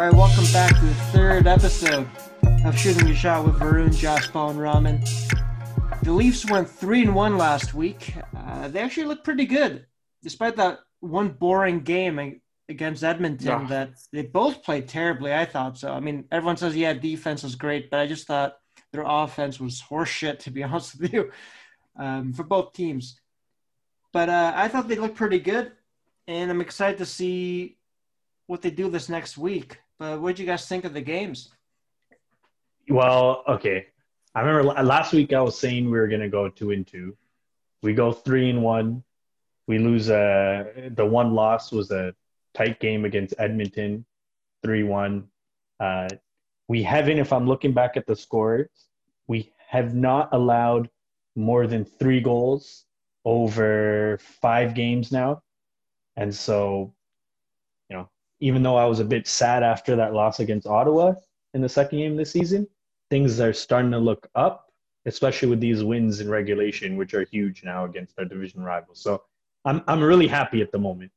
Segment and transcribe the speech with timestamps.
[0.00, 2.08] All right, welcome back to the third episode
[2.64, 5.04] of Shooting Your Shot with Varun, Josh Paul, and Raman.
[6.02, 8.14] The Leafs went three and one last week.
[8.34, 9.84] Uh, they actually looked pretty good,
[10.22, 12.40] despite that one boring game
[12.70, 13.46] against Edmonton.
[13.46, 13.66] Yeah.
[13.68, 15.34] That they both played terribly.
[15.34, 15.92] I thought so.
[15.92, 18.56] I mean, everyone says yeah, defense was great, but I just thought
[18.94, 20.38] their offense was horseshit.
[20.38, 21.30] To be honest with you,
[21.98, 23.20] um, for both teams.
[24.14, 25.72] But uh, I thought they looked pretty good,
[26.26, 27.76] and I'm excited to see
[28.46, 29.76] what they do this next week.
[30.00, 31.50] But what do you guys think of the games?
[32.88, 33.88] Well, okay.
[34.34, 37.16] I remember last week I was saying we were going to go two and two.
[37.82, 39.04] We go three and one.
[39.68, 40.08] We lose.
[40.08, 42.14] Uh, the one loss was a
[42.54, 44.06] tight game against Edmonton,
[44.62, 45.28] three one.
[45.78, 46.08] Uh,
[46.66, 48.70] we haven't, if I'm looking back at the scores,
[49.26, 50.88] we have not allowed
[51.36, 52.86] more than three goals
[53.26, 55.42] over five games now.
[56.16, 56.94] And so,
[58.40, 61.14] even though I was a bit sad after that loss against Ottawa
[61.54, 62.66] in the second game this season,
[63.10, 64.72] things are starting to look up,
[65.06, 69.02] especially with these wins in regulation, which are huge now against our division rivals.
[69.02, 69.22] So
[69.64, 71.12] I'm, I'm really happy at the moment.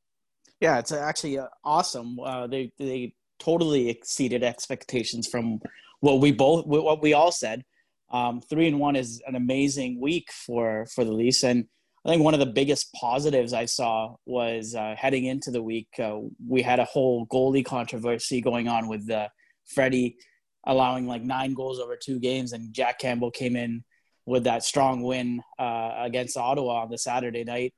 [0.60, 2.18] Yeah, it's actually uh, awesome.
[2.20, 5.60] Uh, they, they totally exceeded expectations from
[6.00, 7.64] what we both, what we all said.
[8.10, 11.42] Um, three and one is an amazing week for, for the Leafs.
[11.42, 11.66] And
[12.04, 15.88] I think one of the biggest positives I saw was uh, heading into the week,
[15.98, 19.28] uh, we had a whole goalie controversy going on with uh,
[19.64, 20.18] Freddie
[20.66, 23.84] allowing like nine goals over two games, and Jack Campbell came in
[24.26, 27.74] with that strong win uh, against Ottawa on the Saturday night.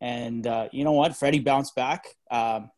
[0.00, 1.16] And uh, you know what?
[1.16, 2.04] Freddie bounced back.
[2.30, 2.70] Um,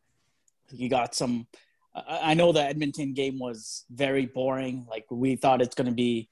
[0.71, 1.47] he got some.
[1.95, 4.87] I know the Edmonton game was very boring.
[4.89, 6.29] Like we thought it's going to be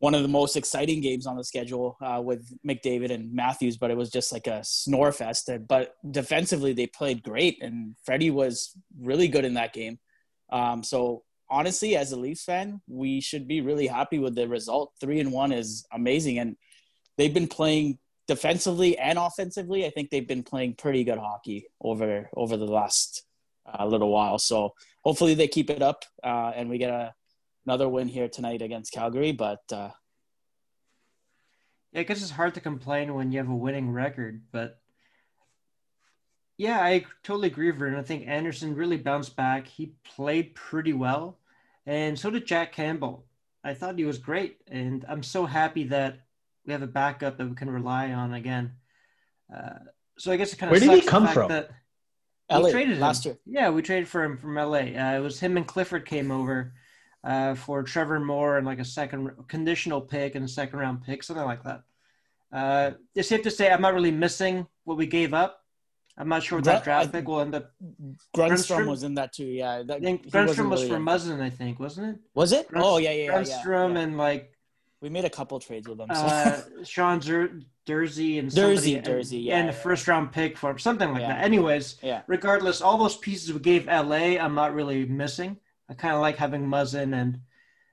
[0.00, 3.90] one of the most exciting games on the schedule uh, with McDavid and Matthews, but
[3.90, 5.50] it was just like a snore fest.
[5.68, 9.98] But defensively, they played great, and Freddie was really good in that game.
[10.50, 14.94] Um, so honestly, as a Leafs fan, we should be really happy with the result.
[15.00, 16.56] Three and one is amazing, and
[17.18, 19.84] they've been playing defensively and offensively.
[19.84, 23.22] I think they've been playing pretty good hockey over over the last
[23.66, 24.38] uh, little while.
[24.38, 24.72] So
[25.04, 27.12] hopefully they keep it up, uh, and we get a
[27.66, 29.32] another win here tonight against Calgary.
[29.32, 29.90] But uh,
[31.92, 34.42] yeah, I guess it's hard to complain when you have a winning record.
[34.52, 34.78] But
[36.56, 37.86] yeah, I totally agree with her.
[37.86, 39.66] And I think Andersen really bounced back.
[39.66, 41.38] He played pretty well,
[41.86, 43.24] and so did Jack Campbell.
[43.62, 46.20] I thought he was great, and I'm so happy that
[46.64, 48.72] we have a backup that we can rely on again.
[49.54, 49.78] Uh,
[50.18, 51.48] so I guess it kind of where did he come from?
[51.48, 51.70] That
[52.50, 53.30] LA we traded last him.
[53.30, 53.62] year.
[53.62, 54.78] Yeah, we traded for him from LA.
[54.78, 56.74] Uh, it was him and Clifford came over
[57.24, 61.22] uh, for Trevor Moore and like a second conditional pick and a second round pick,
[61.22, 61.82] something like that.
[62.52, 65.64] Uh, it's safe to say I'm not really missing what we gave up.
[66.16, 67.72] I'm not sure what that draft pick will end up.
[68.36, 69.46] Grundstrom, was in that too.
[69.46, 71.40] Yeah, that, I think Grundstrom was really for Muzzin.
[71.40, 72.20] I think wasn't it?
[72.34, 72.68] Was it?
[72.68, 74.52] Grunst- oh yeah, yeah, Grundstrom yeah, and like
[75.00, 76.08] we made a couple trades with them.
[76.12, 76.20] So.
[76.20, 80.70] Uh, Sean Zer- Durzi and Durzi, Durzi, yeah, and yeah, a first round pick for
[80.70, 81.42] him, something like that.
[81.42, 82.22] Anyways, yeah.
[82.26, 85.56] Regardless, all those pieces we gave LA, I'm not really missing.
[85.90, 87.40] I kind of like having Muzzin and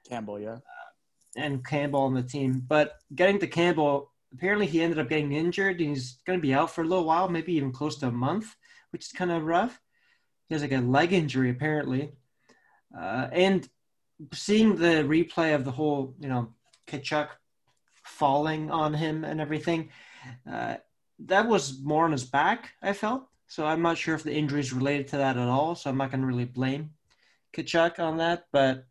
[0.08, 0.53] Campbell, yeah.
[0.53, 0.59] Uh,
[1.35, 2.63] and Campbell on the team.
[2.66, 6.53] But getting to Campbell, apparently he ended up getting injured and he's going to be
[6.53, 8.56] out for a little while, maybe even close to a month,
[8.91, 9.81] which is kind of rough.
[10.47, 12.12] He has like a leg injury, apparently.
[12.97, 13.68] Uh, and
[14.34, 16.53] seeing the replay of the whole, you know,
[16.88, 17.30] Tkachuk
[18.03, 19.90] falling on him and everything,
[20.50, 20.75] uh,
[21.19, 23.28] that was more on his back, I felt.
[23.47, 25.74] So I'm not sure if the injury is related to that at all.
[25.75, 26.91] So I'm not going to really blame
[27.57, 28.45] Tkachuk on that.
[28.51, 28.85] But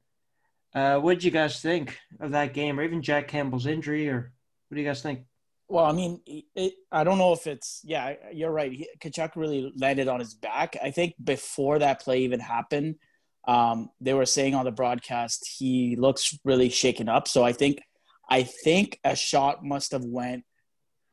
[0.75, 4.33] uh, what did you guys think of that game, or even Jack Campbell's injury, or
[4.69, 5.21] what do you guys think?
[5.69, 8.15] Well, I mean, it, I don't know if it's yeah.
[8.33, 8.73] You're right.
[8.73, 10.77] He, Tkachuk really landed on his back.
[10.83, 12.97] I think before that play even happened,
[13.49, 17.29] um, they were saying on the broadcast he looks really shaken up.
[17.29, 17.81] So I think,
[18.29, 20.45] I think a shot must have went.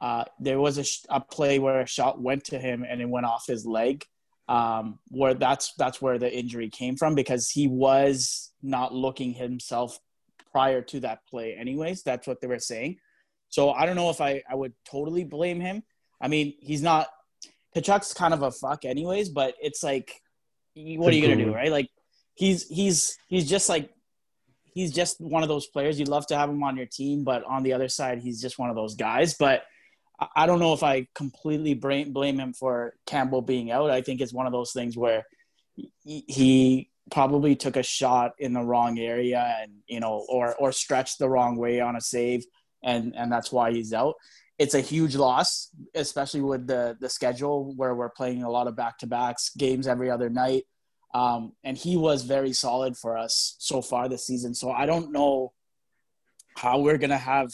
[0.01, 3.25] Uh, there was a, a play where a shot went to him and it went
[3.25, 4.03] off his leg
[4.47, 9.97] um, where that's that's where the injury came from because he was not looking himself
[10.51, 12.03] prior to that play anyways.
[12.03, 12.97] That's what they were saying.
[13.49, 15.83] So i don't know if i, I would totally blame him.
[16.21, 17.07] I mean he's not
[17.75, 20.21] Tkachuk's kind of a fuck anyways but it's like
[20.75, 21.71] what are you gonna do right?
[21.71, 21.89] Like
[22.35, 23.89] he's he's he's just like
[24.63, 25.99] he's just one of those players.
[25.99, 28.59] You'd love to have him on your team but on the other side he's just
[28.59, 29.35] one of those guys.
[29.35, 29.63] But
[30.35, 33.89] I don't know if I completely blame, him for Campbell being out.
[33.89, 35.23] I think it's one of those things where
[36.03, 41.19] he probably took a shot in the wrong area and you know or or stretched
[41.19, 42.45] the wrong way on a save
[42.83, 44.15] and and that's why he's out
[44.57, 48.75] it's a huge loss especially with the the schedule where we're playing a lot of
[48.75, 50.63] back-to-backs games every other night
[51.13, 54.55] Um, and he was very solid for us so far this season.
[54.55, 55.53] So I don't know
[56.57, 57.49] how we're gonna have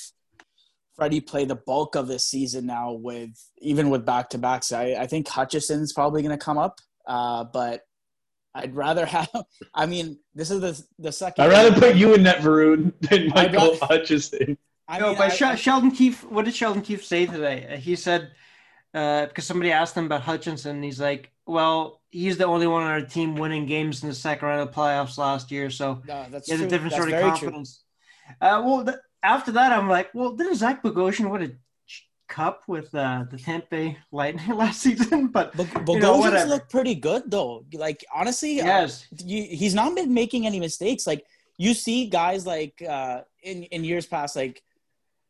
[0.99, 4.71] Freddie play the bulk of this season now with even with back to backs.
[4.71, 7.81] I, I think Hutchinson's probably gonna come up, uh, but
[8.53, 9.29] I'd rather have.
[9.73, 11.43] I mean, this is the the second.
[11.45, 14.57] I'd rather put you in net Varun than Michael rather- Hutchison.
[14.87, 17.67] I no, mean, but I- Shel- Sheldon Keefe, what did Sheldon Keefe say today?
[17.73, 18.31] Uh, He said,
[18.91, 23.01] because somebody asked him about Hutchinson, he's like, well, he's the only one on our
[23.01, 26.53] team winning games in the second round of playoffs last year, so no, that's he
[26.53, 26.65] has true.
[26.67, 27.83] a different That's sort of confidence.
[28.41, 31.51] Uh, well, th- after that, I'm like, well, didn't Zach Bogosian win a
[32.27, 35.27] cup with uh, the Bay Lightning last season?
[35.27, 36.59] But know, Bogosian's whatever.
[36.69, 37.65] pretty good though.
[37.73, 41.05] Like honestly, uh, yes, you, he's not been making any mistakes.
[41.05, 41.25] Like
[41.57, 44.63] you see guys like uh, in in years past, like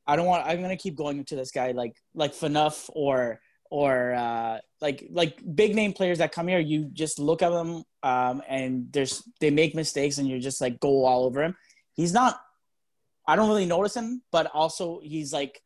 [0.06, 0.45] I don't want.
[0.45, 3.39] I'm gonna keep going to this guy like like Phaneuf or
[3.71, 6.59] or uh, like like big name players that come here.
[6.59, 10.80] You just look at them um, and there's they make mistakes and you're just like
[10.80, 11.56] go all over him.
[11.94, 12.39] He's not.
[13.30, 15.62] I don't really notice him, but also he's like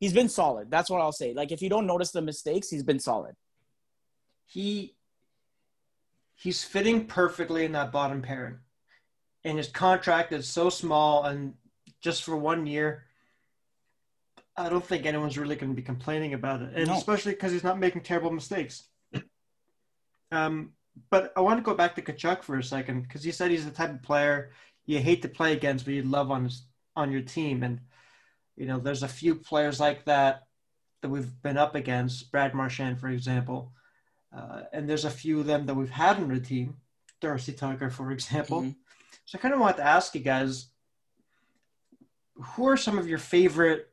[0.00, 0.70] he's been solid.
[0.70, 1.32] That's what I'll say.
[1.32, 3.34] Like if you don't notice the mistakes, he's been solid.
[4.46, 4.94] he
[6.34, 8.58] he's fitting perfectly in that bottom pairing,
[9.44, 11.54] and his contract is so small and
[12.00, 13.04] just for one year.
[14.56, 16.96] I don't think anyone's really going to be complaining about it, and No.
[16.96, 18.88] especially because he's not making terrible mistakes.
[20.32, 20.72] Um,
[21.10, 23.64] but I want to go back to Tkachuk for a second because he said he's
[23.64, 24.50] the type of player
[24.84, 26.66] you hate to play against, but you love on his,
[26.98, 27.62] on your team.
[27.62, 27.80] And
[28.56, 30.42] you know, there's a few players like that
[31.00, 32.30] that we've been up against.
[32.32, 33.72] Brad Marchand, for example,
[34.36, 36.76] uh, and there's a few of them that we've had on the team.
[37.20, 38.62] Darcy Tucker, for example.
[38.62, 38.76] Mhm.
[39.24, 40.70] So I kind of want to ask you guys,
[42.34, 43.92] who are some of your favorite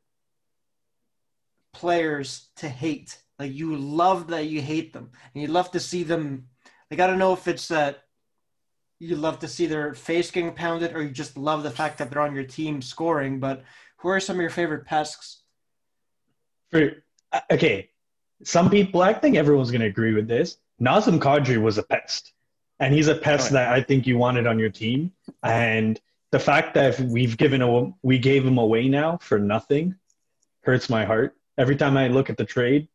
[1.74, 3.22] players to hate?
[3.38, 6.50] Like you love that you hate them, and you love to see them.
[6.90, 8.05] Like I don't know if it's that
[9.00, 12.10] you love to see their face getting pounded, or you just love the fact that
[12.10, 13.40] they're on your team scoring.
[13.40, 13.64] But
[13.98, 15.42] who are some of your favorite pests?
[16.72, 17.90] For, uh, okay,
[18.44, 20.58] some people, I think everyone's going to agree with this.
[20.82, 22.34] Nazem Kadri was a pest,
[22.80, 23.66] and he's a pest Oh, yeah.
[23.66, 25.12] that I think you wanted on your team.
[25.44, 26.00] And
[26.32, 29.96] the fact that we've given a, we gave him away now for nothing
[30.64, 31.36] hurts my heart.
[31.58, 32.90] Every time I look at the trade,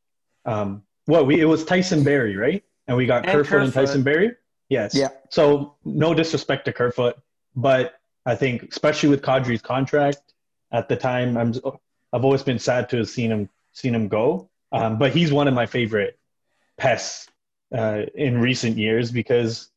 [0.44, 2.62] um, what we it was Tyson Barrie, right?
[2.86, 4.34] And we got And Kerfoot and Tyson Barrie.
[4.70, 4.94] Yes.
[4.94, 5.08] Yeah.
[5.28, 7.16] So no disrespect to Kerfoot,
[7.54, 10.32] but I think especially with Kadri's contract
[10.72, 11.52] at the time, I'm
[12.12, 14.48] I've always been sad to have seen him seen him go.
[14.72, 16.18] Um, but he's one of my favorite
[16.78, 17.26] pests
[17.76, 19.70] uh, in recent years because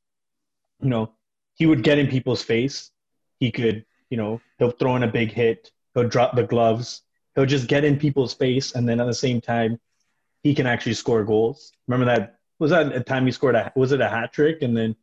[0.80, 1.12] you know
[1.56, 2.92] he would get in people's face.
[3.40, 5.72] He could you know he'll throw in a big hit.
[5.96, 7.02] He'll drop the gloves.
[7.34, 9.80] He'll just get in people's face, and then at the same time,
[10.44, 11.72] he can actually score goals.
[11.88, 14.76] Remember that was that a time he scored a was it a hat trick, and
[14.76, 14.96] then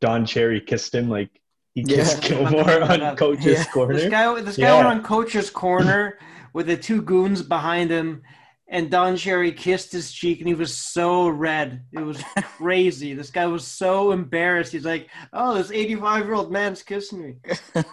[0.00, 1.30] Don Cherry kissed him like
[1.74, 2.28] he kissed Yeah.
[2.30, 3.64] Gilmour on coach's Yeah.
[3.66, 3.94] corner.
[3.94, 4.76] This guy, this guy Yeah.
[4.76, 6.18] went on coach's corner
[6.52, 8.22] with the two goons behind him,
[8.68, 11.84] and Don Cherry kissed his cheek, and he was so red.
[11.92, 12.20] It was
[12.58, 13.14] crazy.
[13.14, 14.72] this guy was so embarrassed.
[14.72, 17.34] He's like, "Oh, this 85 year old man's kissing me."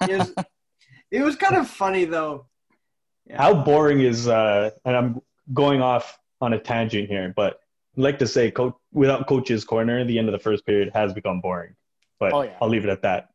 [0.10, 0.34] It was,
[1.12, 2.48] it was kind of funny though.
[3.32, 5.22] How boring is uh and I'm
[5.54, 7.61] going off on a tangent here, but I'd
[7.96, 11.42] like to say coach without coach's corner, the end of the first period has become
[11.42, 11.76] boring.
[12.20, 12.58] But Oh, yeah.
[12.62, 13.30] I'll leave it at that.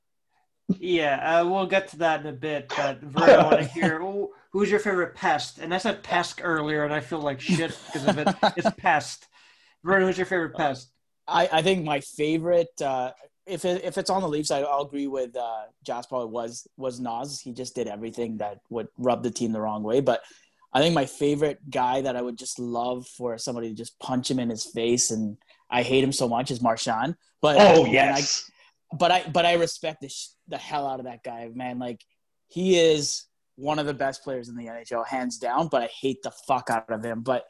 [0.69, 2.73] Yeah, uh, we'll get to that in a bit.
[2.77, 5.59] But Vern, I want to hear oh, who's your favorite pest?
[5.59, 8.29] And I said pest earlier, and I feel like shit because of it.
[8.57, 9.27] It's pest.
[9.85, 10.91] Vern, who's your favorite pest?
[11.29, 13.13] I, I think my favorite, uh,
[13.47, 16.27] if it, if it's on the Leafs, I, I'll agree with uh, Jasper.
[16.27, 17.41] Was was Nas?
[17.41, 20.01] He just did everything that would rub the team the wrong way.
[20.01, 20.23] But
[20.73, 24.31] I think my favorite guy that I would just love for somebody to just punch
[24.31, 25.37] him in his face, and
[25.71, 27.17] I hate him so much is Marchand.
[27.41, 28.51] But Oh yes.
[28.93, 31.79] I, but I but I respect the sh- the hell out of that guy, man.
[31.79, 32.01] Like
[32.49, 33.25] he is
[33.57, 35.69] one of the best players in the NHL, hands down.
[35.69, 37.23] But I hate the fuck out of him.
[37.23, 37.45] But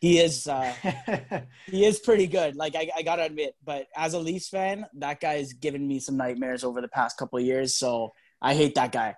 [0.00, 0.46] he is.
[0.46, 0.72] Uh,
[1.66, 2.56] he is pretty good.
[2.56, 6.00] Like I, I gotta admit, but as a Leafs fan, that guy has given me
[6.00, 7.74] some nightmares over the past couple of years.
[7.74, 9.16] So I hate that guy.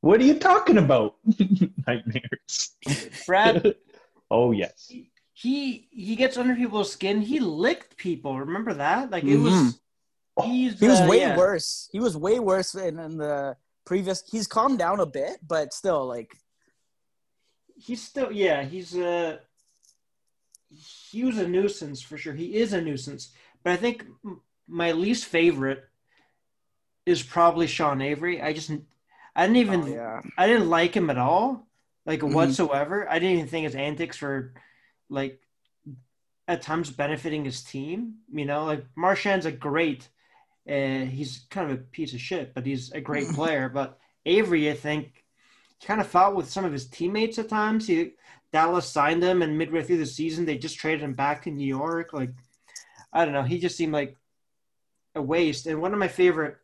[0.00, 1.16] What are you talking about?
[1.86, 2.76] Nightmares.
[3.26, 3.74] Brad,
[4.30, 4.90] oh yes.
[5.32, 7.20] he he gets under people's skin.
[7.20, 8.38] He licked people.
[8.38, 9.10] Remember that?
[9.10, 9.52] Like it was.
[9.52, 9.78] Mhm.
[10.44, 11.36] He's, He was uh, way yeah.
[11.36, 11.88] worse.
[11.92, 14.22] He was way worse in, in the previous.
[14.30, 16.34] He's calmed down a bit, but still, like
[17.76, 18.62] He's still yeah.
[18.62, 19.38] He's uh
[21.10, 22.34] he was a nuisance for sure.
[22.34, 23.30] He is a nuisance,
[23.64, 24.04] but I think
[24.68, 25.84] my least favorite
[27.06, 28.40] is probably Sean Avery.
[28.40, 28.70] I just
[29.34, 31.68] I didn't even oh, yeah, I didn't like him at all,
[32.06, 32.32] like Mhm.
[32.34, 33.08] whatsoever.
[33.08, 34.54] I didn't even think his antics were
[35.08, 35.40] like
[36.48, 38.16] at times benefiting his team.
[38.32, 40.08] You know, like Marchand's a great
[40.66, 43.68] and he's kind of a piece of shit, but he's a great player.
[43.68, 45.24] But Avery, I think,
[45.84, 47.86] kind of fought with some of his teammates at times.
[47.86, 48.12] He
[48.52, 51.66] Dallas signed him, and midway through the season, they just traded him back to New
[51.66, 52.12] York.
[52.12, 52.30] Like,
[53.12, 54.16] I don't know, he just seemed like
[55.14, 55.66] a waste.
[55.66, 56.56] And one of my favorite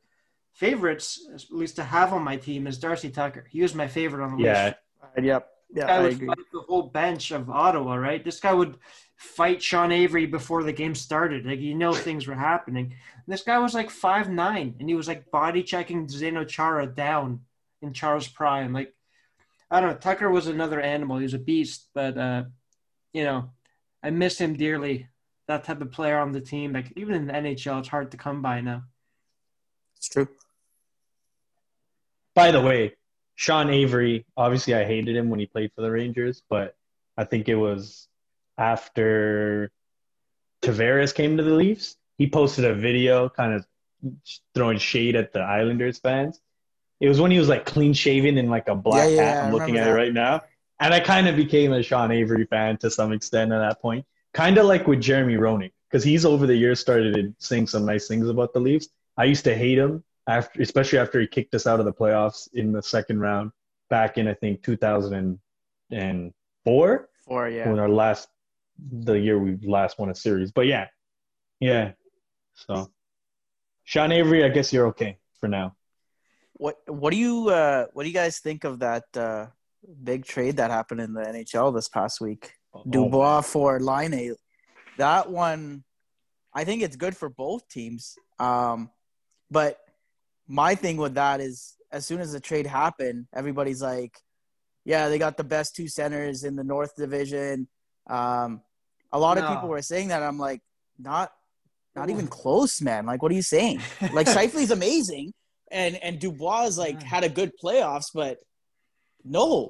[0.56, 3.46] favorites, at least to have on my team, is Darcy Tucker.
[3.50, 4.64] He was my favorite on the Yeah.
[4.64, 4.76] list.
[5.22, 5.52] Yep.
[5.68, 6.26] This Yeah, guy I would agree.
[6.28, 8.24] fight the whole bench of Ottawa, right?
[8.24, 8.78] This guy would
[9.16, 11.44] fight Sean Avery before the game started.
[11.44, 12.94] Like you know things were happening.
[13.26, 17.44] This guy was like five nine, and he was like body checking Zdeno Chara down
[17.82, 18.72] in Charles Prime.
[18.72, 18.94] Like
[19.70, 21.18] I don't know, Tucker was another animal.
[21.18, 22.44] He was a beast, but uh,
[23.12, 23.50] you know,
[24.02, 25.08] I miss him dearly.
[25.48, 28.16] That type of player on the team, like even in the NHL, it's hard to
[28.16, 28.84] come by now.
[29.96, 30.28] It's true.
[32.36, 32.92] By the way,
[33.34, 36.76] Sean Avery, obviously I hated him when he played for the Rangers, but
[37.16, 38.08] I think it was
[38.58, 39.72] after
[40.62, 41.96] Tavares came to the Leafs.
[42.18, 43.66] He posted a video kind of
[44.54, 46.38] throwing shade at the Islanders fans.
[47.00, 49.44] It was when he was like clean shaven in like a black Yeah, yeah, hat.
[49.44, 50.42] I'm looking at remember it right now.
[50.78, 54.04] And I kind of became a Sean Avery fan to some extent at that point.
[54.34, 58.08] Kind of like with Jeremy Roenick, because he's over the years started saying some nice
[58.08, 58.88] things about the Leafs.
[59.16, 62.48] I used to hate him after, especially after he kicked us out of the playoffs
[62.54, 63.52] in the second round
[63.90, 67.68] back in I think 2004 Four, yeah.
[67.68, 68.28] when our last
[68.78, 70.52] the year we last won a series.
[70.52, 70.86] But yeah,
[71.60, 71.92] yeah.
[72.54, 72.90] So
[73.84, 75.74] Sean Avery, I guess you're okay for now.
[76.52, 79.46] What What do you uh, What do you guys think of that uh,
[80.02, 82.52] big trade that happened in the NHL this past week?
[82.88, 84.34] Dubois for Laine
[84.98, 85.82] That one,
[86.52, 88.16] I think it's good for both teams.
[88.38, 88.90] Um,
[89.50, 89.78] but
[90.48, 94.18] my thing with that is, as soon as the trade happened, everybody's like,
[94.84, 97.68] "Yeah, they got the best two centers in the North Division."
[98.08, 98.62] Um,
[99.12, 100.22] a lot of people were saying that.
[100.22, 100.60] I'm like,
[100.98, 101.32] not,
[101.94, 103.06] not even close, man.
[103.06, 103.80] Like, what are you saying?
[104.12, 105.32] Like, Scheifele's amazing,
[105.70, 108.38] and and Dubois like had a good playoffs, but
[109.24, 109.68] no,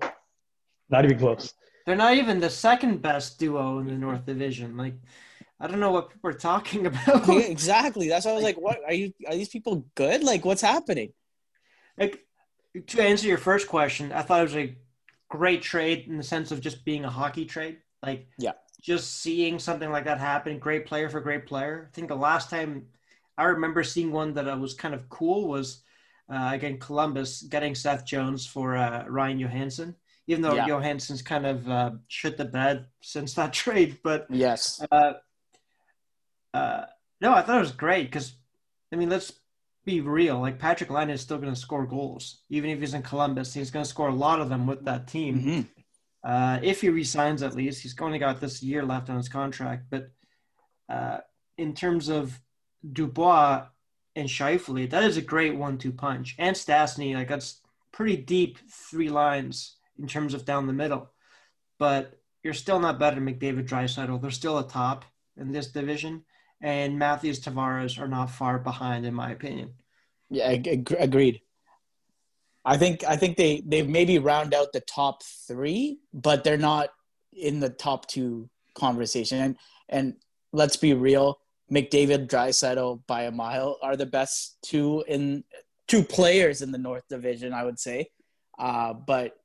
[0.89, 1.53] Not even close.
[1.85, 4.77] They're not even the second best duo in the North Division.
[4.77, 4.95] Like,
[5.59, 7.27] I don't know what people are talking about.
[7.29, 8.09] Yeah, exactly.
[8.09, 9.13] That's why I was like, "What are you?
[9.27, 10.23] Are these people good?
[10.23, 11.13] Like, what's happening?"
[11.99, 12.27] like,
[12.89, 14.77] to answer your first question, I thought it was a
[15.31, 17.79] great trade in the sense of just being a hockey trade.
[18.03, 18.53] Like, Yeah.
[18.83, 21.89] just seeing something like that happen, great player for great player.
[21.91, 22.89] I think the last time
[23.39, 25.83] I remember seeing one that uh, was kind of cool was
[26.29, 29.95] uh, again Columbus getting Seth Jones for uh, Ryan Johansen.
[30.27, 30.67] Even though Yeah.
[30.67, 34.85] Johansen's kind of uh, shit the bed since that trade, but Yes.
[36.55, 36.85] Uh,
[37.21, 38.35] no, I thought it was great because,
[38.93, 39.33] I mean, let's
[39.85, 40.41] be real.
[40.41, 43.55] Like Patrik Laine is still going to score goals, even if he's in Columbus.
[43.55, 45.41] He's going to score a lot of them with that team.
[45.41, 45.61] hmm
[46.25, 49.85] Uh, if he resigns, at least he's only got this year left on his contract.
[49.91, 50.11] But
[50.89, 51.19] uh,
[51.57, 52.41] in terms of
[52.83, 53.67] Dubois
[54.17, 56.35] and Scheifele, that is a great one-two punch.
[56.39, 57.61] And Stastny, like that's
[57.93, 61.11] pretty deep three lines in terms of down the middle.
[61.79, 64.21] But you're still not better than McDavid, Draisaitl.
[64.21, 65.05] They're still a top
[65.37, 66.25] in this division,
[66.61, 69.75] and Matthews, Tavares are not far behind, in my opinion.
[70.31, 70.49] Yeah.
[70.49, 71.41] ag- ag- agreed.
[72.65, 76.89] I think I think they they maybe round out the top three, but they're not
[77.33, 79.39] in the top two conversation.
[79.39, 79.57] And
[79.89, 80.15] and
[80.53, 81.39] let's be real,
[81.71, 85.45] McDavid, Draisaitl by a mile are the best two in
[85.87, 88.11] two players in the North Division, I would say.
[88.59, 89.37] Uh, but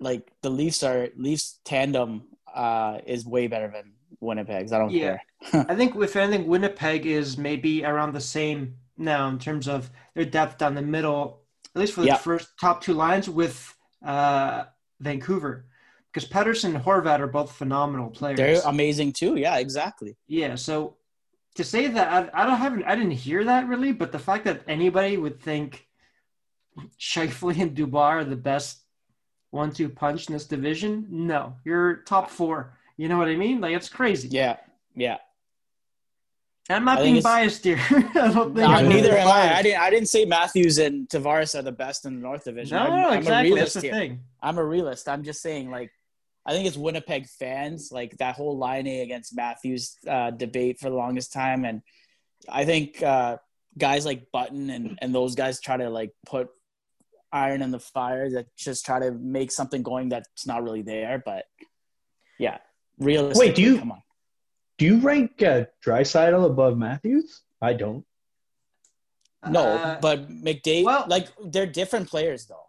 [0.00, 3.92] like the Leafs are Leafs tandem uh, is way better than
[4.24, 4.72] Winnipeg's.
[4.72, 5.18] I don't Yeah.
[5.50, 5.66] care.
[5.68, 10.24] I think if anything, Winnipeg is maybe around the same now in terms of their
[10.24, 11.42] depth down the middle,
[11.74, 12.16] at least for the Yeah.
[12.16, 14.64] first top two lines with uh,
[15.00, 15.64] Vancouver,
[16.12, 18.36] because Pettersson and Horvat are both phenomenal players.
[18.36, 19.36] They're amazing too.
[19.36, 20.16] Yeah, exactly.
[20.26, 20.96] yeah, so
[21.54, 24.44] to say that I, I don't haven't I didn't hear that really, but the fact
[24.44, 25.86] that anybody would think
[26.98, 28.80] Scheifele and Dubois are the best
[29.50, 32.76] one-two punch in this division, no, you're top four.
[32.96, 33.60] You know what I mean?
[33.60, 34.28] Like it's crazy.
[34.28, 34.56] Yeah,
[34.94, 35.18] yeah.
[36.70, 37.78] I'm not I being biased here.
[37.90, 39.56] I don't think neither am I.
[39.56, 39.80] I didn't.
[39.80, 42.76] I didn't say Matthews and Tavares are the best in the North Division.
[42.76, 43.24] No, I'm, no, I'm exactly.
[43.24, 43.92] a That's realist the here.
[43.92, 44.20] thing.
[44.42, 45.08] I'm a realist.
[45.08, 45.90] I'm just saying, like,
[46.46, 50.96] I think it's Winnipeg fans, like that whole Laine against Matthews uh, debate for the
[50.96, 51.82] longest time, and
[52.48, 53.36] I think uh,
[53.76, 56.48] guys like Button and and those guys try to like put
[57.30, 61.22] iron in the fire that just try to make something going that's not really there.
[61.22, 61.44] But
[62.38, 62.58] yeah,
[62.98, 64.02] realistically, Wait, do you- come on?
[64.76, 67.42] Do you rank uh, Draisaitl above Matthews?
[67.62, 68.04] I don't.
[69.48, 72.66] No, Uh, but McDavid, well- like they're different players though.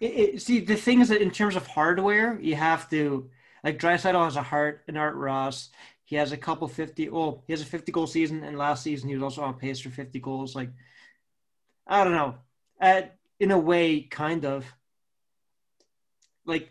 [0.00, 3.30] it, it, see, the thing is that in terms of hardware, you have to
[3.62, 5.70] like Draisaitl has a Hart and Art Ross.
[6.04, 7.10] He has a couple 50.
[7.10, 9.78] Oh, he has a 50 goal season, and last season he was also on pace
[9.80, 10.56] for 50 goals.
[10.56, 10.70] Like,
[11.86, 12.36] I don't know.
[12.80, 14.64] At, in a way, kind of.
[16.46, 16.70] Like,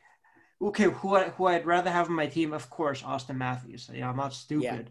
[0.61, 3.89] okay, who I, who I'd rather have on my team, of course, Auston Matthews.
[3.93, 4.81] Yeah, I'm not stupid, Yeah.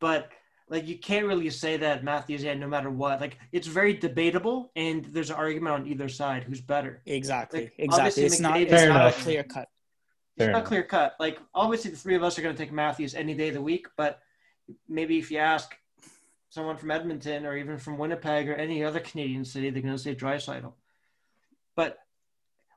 [0.00, 0.30] but
[0.68, 3.20] like you can't really say that Matthews, yeah, no matter what.
[3.20, 7.02] Like, it's very debatable, and there's an argument on either side who's better.
[7.06, 7.64] Exactly.
[7.64, 7.98] Like, exactly.
[8.00, 8.54] obviously It's not.
[8.54, 9.20] McDavid- It's Fair not enough.
[9.20, 9.68] a clear cut.
[10.36, 10.68] It's Fair not enough.
[10.68, 11.16] clear cut.
[11.20, 13.60] Like obviously, the three of us are going to take Matthews any day of the
[13.62, 13.86] week.
[13.96, 14.20] But
[14.88, 15.74] maybe if you ask
[16.48, 19.98] someone from Edmonton or even from Winnipeg or any other Canadian city, they're going to
[20.02, 20.72] say Draisaitl.
[21.76, 21.98] But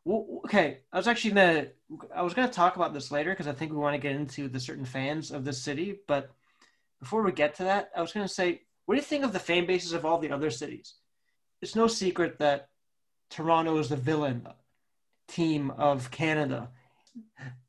[0.08, 1.68] okay, I was actually gonna
[2.16, 4.48] I was gonna talk about this later because I think we want to get into
[4.48, 6.00] the certain fans of this city.
[6.08, 6.32] But
[7.00, 9.40] before we get to that, I was gonna say, what do you think of the
[9.40, 10.96] fan bases of all the other cities?
[11.62, 12.70] It's no secret that
[13.30, 14.48] Toronto is the villain
[15.28, 16.70] team of Canada.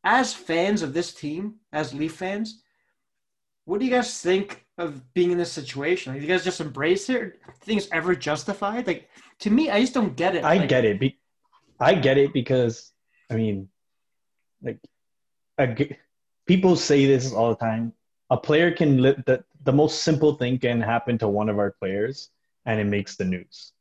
[0.05, 2.62] As fans of this team, as Leaf fans,
[3.64, 6.12] what do you guys think of being in this situation?
[6.12, 7.16] Like, do you guys just embrace it?
[7.16, 8.87] Or do you think it's ever justified?
[8.87, 9.09] Like
[9.40, 10.45] to me, I just don't get it.
[10.45, 11.00] I Like, get it.
[11.00, 11.19] Be-
[11.80, 12.92] I get it because
[13.30, 13.68] I mean,
[14.62, 14.78] like,
[16.47, 17.92] people say this all the time.
[18.30, 21.73] A player can li- the the most simple thing can happen to one of our
[21.73, 22.30] players,
[22.64, 23.73] and it makes the news,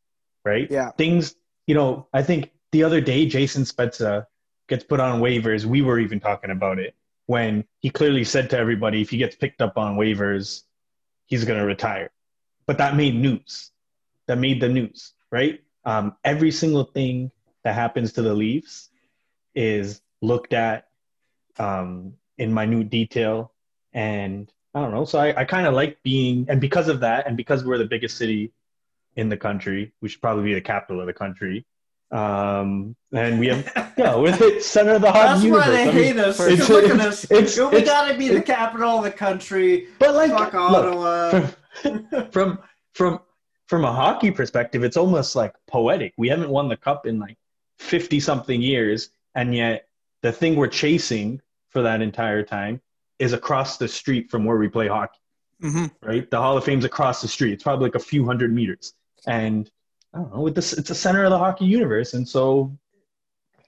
[0.43, 0.69] right?
[0.69, 0.91] Yeah.
[0.91, 1.35] Things,
[1.67, 2.07] you know.
[2.13, 4.25] I think the other day, Jason Spezza
[4.67, 5.65] gets put on waivers.
[5.65, 6.95] We were even talking about it
[7.27, 10.63] when he clearly said to everybody, if he gets picked up on waivers,
[11.25, 12.11] he's going to retire.
[12.65, 13.71] But that made news.
[14.27, 15.61] That made the news, right?
[15.85, 17.31] Um, every single thing
[17.65, 18.89] that happens to the Leafs
[19.55, 20.87] is looked at
[21.57, 23.51] um, in minute detail.
[23.93, 25.03] And I don't know.
[25.05, 27.85] So I, I kind of like being, and because of that, and because we're the
[27.85, 28.51] biggest city
[29.15, 31.65] in the country, we should probably be the capital of the country.
[32.11, 35.65] Um, and we have, yeah, we're the center of the hockey That's universe.
[35.65, 36.39] why they I mean, hate us.
[36.39, 37.23] it's- Look at it's- us.
[37.31, 39.87] it's- we it's- gotta be the capital of the country.
[39.99, 41.47] but like, Fuck look, Ottawa.
[41.81, 42.59] from, from
[42.93, 43.19] from
[43.67, 46.13] from a hockey perspective, it's almost like poetic.
[46.17, 47.37] We haven't won the cup in like
[47.79, 49.87] fifty something years, and yet
[50.21, 52.81] the thing we're chasing for that entire time
[53.19, 55.19] is across the street from where we play hockey.
[55.61, 57.53] hmm Right, the Hall of Fame's across the street.
[57.53, 58.93] It's probably like a few hundred meters,
[59.27, 59.69] and
[60.13, 60.41] I don't know.
[60.41, 62.77] With this, it's the center of the hockey universe, and so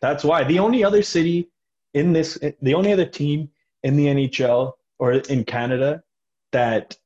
[0.01, 1.49] that's why the only other city
[1.93, 3.49] in this, the only other team
[3.83, 6.03] in the NHL or in Canada
[6.51, 6.97] that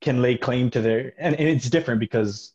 [0.00, 2.52] can lay claim to their and, and it's different because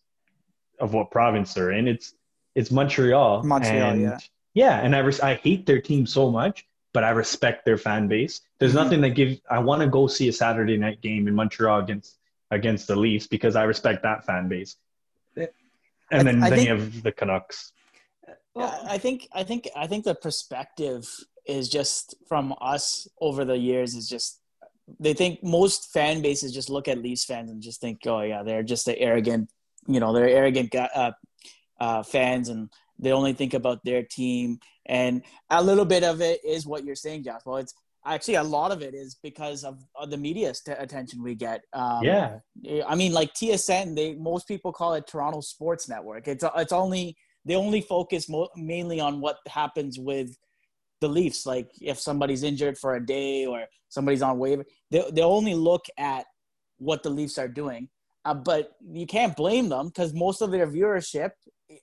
[0.80, 1.88] of what province they're in.
[1.88, 2.14] It's
[2.58, 3.44] it's Montreal.
[3.44, 4.18] Montreal, and, yeah.
[4.54, 8.08] Yeah, and I res- I hate their team so much, but I respect their fan
[8.08, 8.42] base.
[8.60, 8.82] There's Mhm.
[8.84, 12.18] nothing that gives I want to go see a Saturday night game in Montreal against
[12.50, 14.76] against the Leafs because I respect that fan base.
[16.10, 17.74] And then I then think- you have the Canucks.
[18.56, 21.04] Well, I think I think I think the perspective
[21.46, 24.40] is just from us over the years is just
[25.00, 28.42] they think most fan bases just look at Leafs fans and just think, oh yeah,
[28.42, 29.50] they're just the arrogant,
[29.86, 31.12] you know, they're arrogant guy- uh,
[31.80, 34.60] uh, fans and they only think about their team.
[34.86, 37.42] And a little bit of it is what you're saying, Josh.
[37.46, 37.74] Well, it's
[38.06, 41.62] actually a lot of it is because of, of the media st- attention we get.
[41.74, 42.38] Um, yeah.
[42.88, 46.28] I mean, like TSN, they most people call it Toronto Sports Network.
[46.28, 50.36] It's it's only they only focus mo- mainly on what happens with
[51.02, 51.46] the Leafs.
[51.46, 55.86] Like if somebody's injured for a day or somebody's on waiver, they they only look
[55.98, 56.26] at
[56.78, 57.90] what the Leafs are doing.
[58.26, 61.32] Uh, but you can't blame them because most of their viewership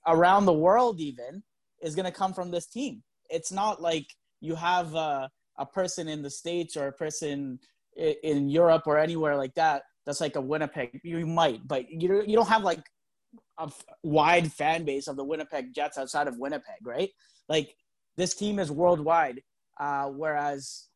[0.07, 1.43] around the world, even,
[1.83, 3.03] is going to come from this team.
[3.31, 4.07] It's not like
[4.41, 7.59] you have a, a person in the states or a person
[7.97, 11.01] in Europe or anywhere like that that's like a Winnipeg.
[11.03, 12.83] You might, but you you don't have like
[13.59, 17.11] a f- wide fan base of the Winnipeg Jets outside of Winnipeg, right?
[17.49, 17.75] Like
[18.17, 19.43] this team is worldwide,
[19.81, 20.89] uh, whereas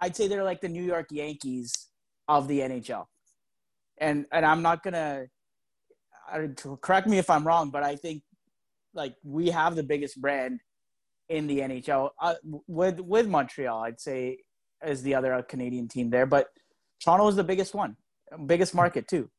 [0.00, 1.88] I'd say they're like the New York Yankees
[2.28, 3.06] of the NHL.
[3.98, 5.26] And and I'm not gonna
[6.32, 6.48] I,
[6.80, 8.22] correct me if I'm wrong, but I think
[8.94, 10.60] like we have the biggest brand
[11.28, 12.34] in the NHL uh,
[12.66, 13.82] with with Montreal.
[13.82, 14.38] I'd say
[14.84, 16.48] is the other Canadian team there, but
[17.00, 17.96] Toronto is the biggest one,
[18.46, 19.30] biggest market too.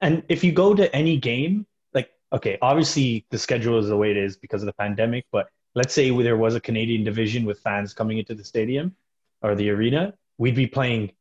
[0.00, 4.10] And if you go to any game, like, okay, obviously the schedule is the way
[4.10, 7.60] it is because of the pandemic, but let's say there was a Canadian division with
[7.60, 8.94] fans coming into the stadium
[9.42, 11.12] or the arena, we'd be playing,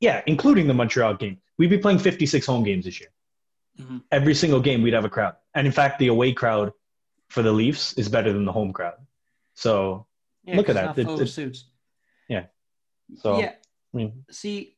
[0.00, 3.10] yeah, including the Montreal game, we'd be playing 56 home games this year.
[3.78, 4.02] Mhm.
[4.10, 5.36] Every single game, we'd have a crowd.
[5.54, 6.72] And in fact, the away crowd
[7.28, 8.94] for the Leafs is better than the home crowd.
[9.54, 10.06] So,
[10.44, 10.96] Yeah, Look at that.
[10.96, 11.64] It- it- suits.
[13.18, 13.54] so yeah,
[13.92, 14.76] I mean, see,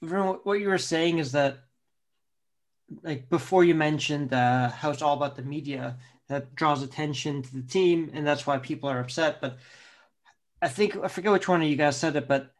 [0.00, 1.58] what you were saying is that,
[3.02, 7.52] like before you mentioned uh, how it's all about the media that draws attention to
[7.54, 9.40] the team, and that's why people are upset.
[9.40, 9.58] But
[10.62, 12.52] I think I forget which one of you guys said it, but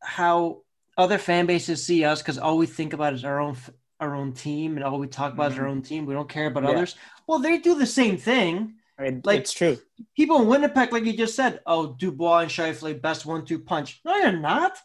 [0.00, 0.62] how
[0.96, 3.56] other fan bases see us because all we think about is our own
[4.00, 5.52] our own team and all we talk about mm-hmm.
[5.52, 5.76] is our mm-hmm.
[5.76, 6.06] own team.
[6.06, 6.70] We don't care about yeah.
[6.70, 6.96] others.
[7.26, 8.74] Well, they do the same thing.
[8.98, 9.78] like it's true.
[10.14, 14.00] People in Winnipeg, like you just said, oh Dubois and Scheifele, best one-two punch.
[14.04, 14.76] No, you're not.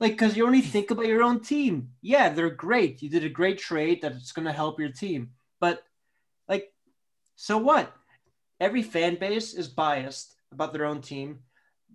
[0.00, 1.90] Like, because you only think about your own team.
[2.02, 3.02] Yeah, they're great.
[3.02, 5.30] You did a great trade that's going to help your team.
[5.60, 5.82] But,
[6.48, 6.72] like,
[7.34, 7.92] so what?
[8.60, 11.40] Every fan base is biased about their own team.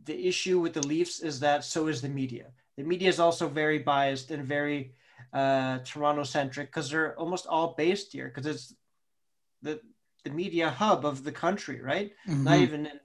[0.03, 2.47] The issue with the Leafs is that so is the media.
[2.77, 4.93] The media is also very biased and very
[5.31, 8.75] uh, Toronto centric because they're almost all based here because it's
[9.61, 9.79] the
[10.23, 12.13] the media hub of the country, right?
[12.27, 12.43] Mm-hmm.
[12.43, 12.99] Not even in,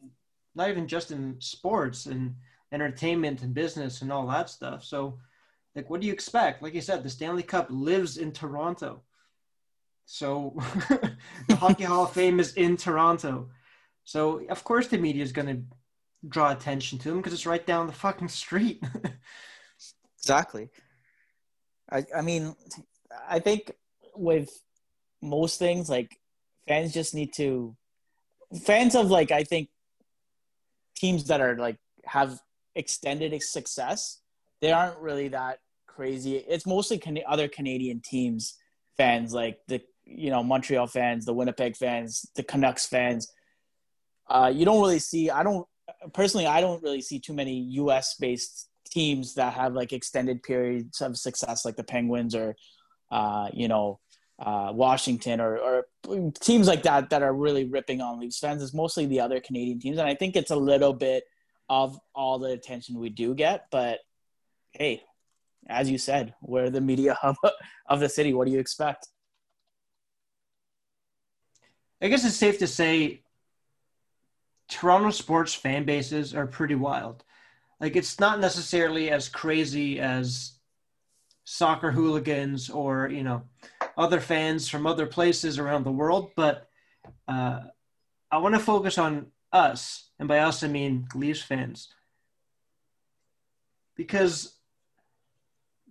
[0.55, 2.35] not even just in sports and
[2.73, 4.85] entertainment and business and all that stuff.
[4.85, 5.19] So,
[5.75, 6.63] like, what do you expect?
[6.63, 9.03] Like you said, the Stanley Cup lives in Toronto.
[10.07, 10.55] So,
[11.49, 13.51] the Hockey Hall of Fame is in Toronto.
[14.05, 15.63] So, of course, the media is going to
[16.29, 18.83] draw attention to him because it's right down the fucking street.
[20.21, 20.71] exactly.
[21.91, 22.55] I, I mean,
[23.29, 23.73] I think
[24.15, 24.51] with
[25.23, 26.19] most things, like
[26.67, 27.77] fans just need to,
[28.65, 29.69] fans of like, I think
[30.97, 32.41] teams that are like have
[32.75, 34.21] extended success,
[34.61, 36.37] they aren't really that crazy.
[36.37, 38.55] It's mostly can- other Canadian teams
[38.97, 43.33] fans, like the you know Montreal fans, the Winnipeg fans, the Canucks fans.
[44.29, 45.31] Uh, you don't really see.
[45.31, 45.67] I don't
[46.13, 46.47] personally.
[46.47, 48.15] I don't really see too many U.S.
[48.15, 52.57] based teams that have like extended periods of success, like the Penguins or
[53.11, 54.01] uh, you know
[54.39, 55.87] uh, Washington or, or
[56.41, 58.63] teams like that that are really ripping on Leafs fans.
[58.63, 61.25] It's mostly the other Canadian teams, and I think it's a little bit
[61.69, 63.67] of all the attention we do get.
[63.71, 63.99] But
[64.73, 65.03] hey,
[65.69, 67.37] as you said, we're the media hub
[67.87, 68.33] of the city.
[68.33, 69.09] What do you expect?
[72.01, 73.23] I guess it's safe to say
[74.69, 77.25] Toronto sports fan bases are pretty wild.
[77.81, 80.53] Like it's not necessarily as crazy as
[81.45, 83.43] soccer hooligans or you know
[83.97, 86.69] other fans from other places around the world, but
[87.27, 87.61] uh,
[88.31, 91.89] I want to focus on us, and by us I mean Leafs fans,
[93.97, 94.55] because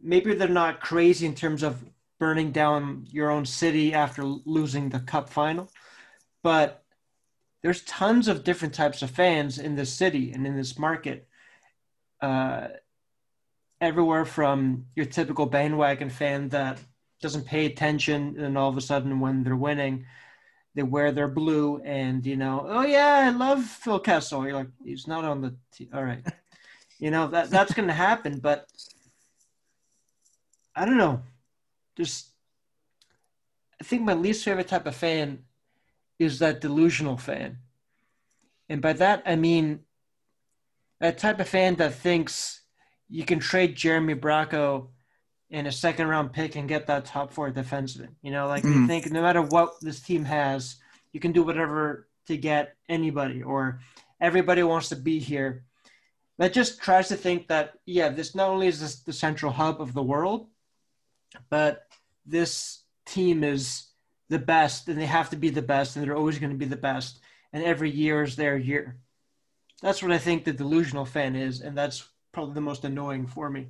[0.02, 1.84] maybe they're not crazy in terms of
[2.20, 5.70] burning down your own city after losing the cup final,
[6.44, 6.84] but
[7.62, 11.27] there's tons of different types of fans in this city and in this market.
[12.22, 12.68] Uh,
[13.80, 16.80] everywhere from your typical bandwagon fan that
[17.22, 20.06] doesn't pay attention and all of a sudden when they're winning
[20.76, 24.46] they wear their blue and you know oh yeah i love phil kessel.
[24.46, 26.26] You're like he's not on the t- all right.
[27.00, 28.66] You know that that's going to happen but
[30.76, 31.22] i don't know.
[31.96, 32.30] Just
[33.80, 35.44] i think my least favorite type of fan
[36.18, 37.60] is that delusional fan.
[38.68, 39.82] And by that i mean
[41.00, 42.62] that type of fan that thinks
[43.10, 44.88] you can trade jeremy bracco
[45.50, 48.10] in a second round pick and get that top four defenseman.
[48.22, 48.88] You know, like you mm-hmm.
[48.88, 50.76] think no matter what this team has,
[51.14, 53.80] you can do whatever to get anybody or
[54.20, 55.64] everybody wants to be here.
[56.38, 59.82] That just tries to think that, yeah, this not only is this the central hub
[59.82, 60.48] of the world,
[61.50, 61.88] but
[62.26, 63.88] this team is
[64.30, 66.66] the best and they have to be the best and they're always going to be
[66.66, 67.20] the best.
[67.54, 68.98] And every year is their year.
[69.82, 71.62] That's what I think the delusional fan is.
[71.62, 73.68] And that's probably the most annoying for me.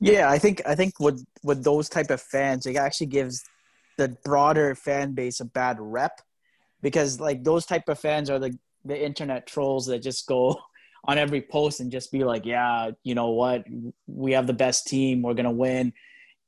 [0.00, 3.42] Yeah, I think I think with with those type of fans, it actually gives
[3.96, 6.20] the broader fan base a bad rep
[6.82, 10.58] because like those type of fans are the the internet trolls that just go
[11.04, 13.64] on every post and just be like, yeah, you know what,
[14.06, 15.92] we have the best team, we're gonna win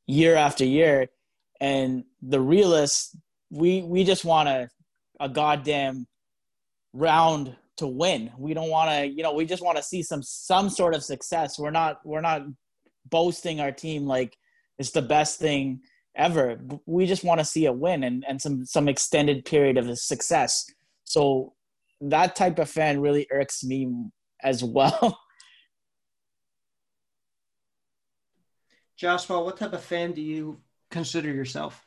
[0.06, 1.08] year after year,
[1.60, 3.16] and the realists,
[3.50, 4.68] we we just want a
[5.18, 6.06] a goddamn
[6.92, 8.30] round to win.
[8.38, 11.04] We don't want to, you know, we just want to see some some sort of
[11.04, 11.58] success.
[11.58, 12.42] We're not we're not
[13.08, 14.36] boasting our team like
[14.78, 15.80] it's the best thing
[16.14, 16.58] ever.
[16.86, 20.64] We just want to see a win and, and some some extended period of success.
[21.04, 21.54] So
[22.00, 23.88] that type of fan really irks me
[24.42, 25.18] as well.
[28.96, 30.60] Joshua, what type of fan do you
[30.90, 31.85] consider yourself?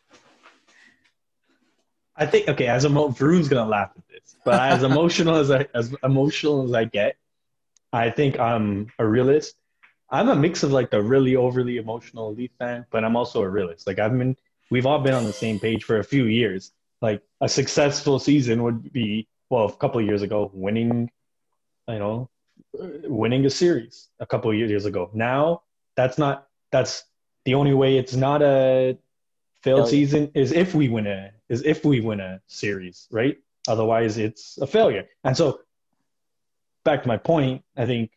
[2.19, 5.67] I think okay, as a Varun's gonna laugh at this, but as emotional as I
[5.73, 7.15] as emotional as I get,
[7.91, 9.55] I think I'm a realist
[10.11, 13.49] I'm a mix of like the really overly emotional Leaf fan, but I'm also a
[13.49, 13.85] realist.
[13.85, 14.35] Like I've been,
[14.71, 16.71] we've all been on the same page for a few years.
[17.01, 21.11] Like a successful season would be, well, a couple of years ago, winning,
[21.87, 22.29] you know,
[22.73, 25.09] winning a series a couple of years ago.
[25.13, 25.61] Now
[25.95, 27.03] that's not, that's
[27.45, 28.97] the only way it's not a
[29.61, 33.37] failed season is if we win a, is if we win a series, right?
[33.67, 35.07] Otherwise it's a failure.
[35.23, 35.61] And so
[36.83, 38.11] back to my point, I think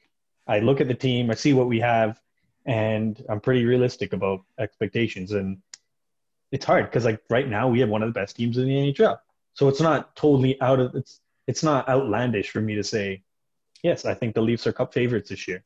[0.47, 2.21] I look at the team, I see what we have,
[2.65, 5.33] and I'm pretty realistic about expectations.
[5.33, 5.59] And
[6.51, 8.93] it's hard because like right now we have one of the best teams in the
[8.93, 9.19] NHL.
[9.55, 13.23] So it's not totally out of it's it's not outlandish for me to say,
[13.83, 15.65] yes, I think the Leafs are cup favorites this year.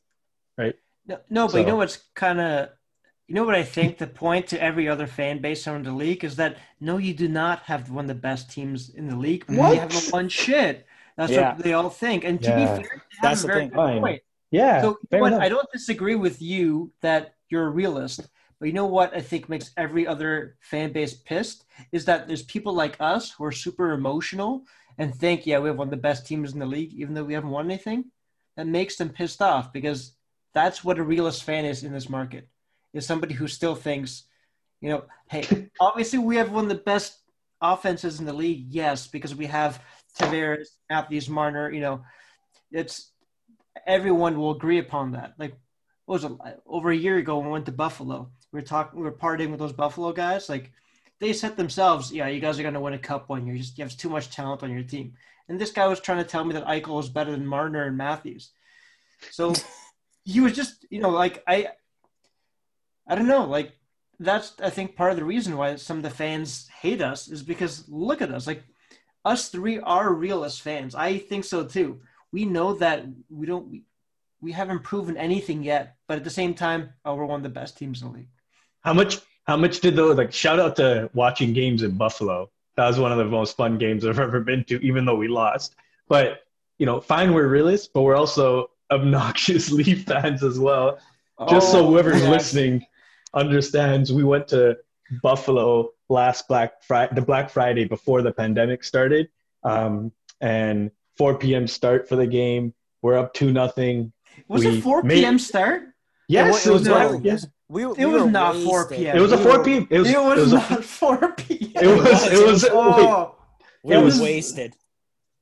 [0.57, 0.75] Right?
[1.05, 2.69] No, no but so, you know what's kind of
[3.27, 6.23] you know what I think the point to every other fan base around the league
[6.23, 9.43] is that no, you do not have one of the best teams in the league.
[9.47, 9.73] What?
[9.73, 10.85] You haven't won shit.
[11.17, 11.55] That's yeah.
[11.55, 12.23] what they all think.
[12.23, 12.77] And to yeah.
[12.77, 13.71] be fair, that's the thing.
[13.71, 14.21] Point.
[14.51, 14.81] Yeah.
[14.81, 18.27] So what, I don't disagree with you that you're a realist.
[18.59, 22.43] But you know what I think makes every other fan base pissed is that there's
[22.43, 24.63] people like us who are super emotional
[24.97, 27.23] and think, yeah, we have one of the best teams in the league, even though
[27.23, 28.05] we haven't won anything.
[28.55, 30.13] That makes them pissed off because
[30.53, 32.47] that's what a realist fan is in this market.
[32.97, 34.23] Is somebody who still thinks,
[34.81, 37.19] you know, hey, obviously we have one of the best
[37.61, 39.81] offenses in the league, yes, because we have
[40.19, 41.71] Tavares, Matthews, Marner.
[41.71, 42.01] You know,
[42.71, 43.11] it's
[43.85, 45.33] everyone will agree upon that.
[45.37, 45.55] Like,
[46.05, 46.31] what was it
[46.65, 48.29] over a year ago when we went to Buffalo?
[48.51, 50.49] We were talking, we were partying with those Buffalo guys.
[50.49, 50.71] Like,
[51.19, 53.55] they said themselves, yeah, you guys are going to win a cup one year.
[53.55, 55.13] You just you have too much talent on your team.
[55.49, 57.97] And this guy was trying to tell me that Eichel was better than Marner and
[57.97, 58.51] Matthews.
[59.31, 59.53] So
[60.23, 61.69] he was just, you know, like I,
[63.07, 63.73] I don't know, like
[64.19, 67.43] that's I think part of the reason why some of the fans hate us is
[67.43, 68.63] because look at us, like
[69.25, 70.95] us three are realist fans.
[70.95, 72.01] I think so too.
[72.31, 73.83] We know that we don't, we,
[74.41, 77.49] we haven't proven anything yet, but at the same time, oh, we're one of the
[77.49, 78.29] best teams in the league.
[78.81, 82.49] How much how much did those like shout out to watching games in Buffalo?
[82.75, 85.27] That was one of the most fun games I've ever been to, even though we
[85.27, 85.75] lost.
[86.07, 86.41] But
[86.77, 90.99] you know, fine, we're realists, but we're also obnoxious Leaf fans as well.
[91.49, 92.29] Just so oh, whoever's yes.
[92.29, 92.85] listening
[93.33, 94.77] understands, we went to
[95.21, 99.29] Buffalo last Black Friday, the Black Friday before the pandemic started,
[99.63, 100.11] um,
[100.41, 101.67] and 4 p.m.
[101.67, 102.73] start for the game.
[103.01, 104.13] We're up two nothing.
[104.47, 105.35] Was we it 4 p.m.
[105.35, 105.83] Made, start?
[106.27, 106.87] Yes, it was.
[106.87, 107.47] It was, yes.
[107.69, 109.17] We, it was not 4 p.m.
[109.17, 109.87] It was a 4 p.m.
[109.89, 111.71] It was, it was, it was not a, 4 p.m.
[111.75, 112.27] It was.
[112.27, 112.65] It was.
[112.65, 113.35] Oh,
[113.83, 114.73] wait, it was wasted.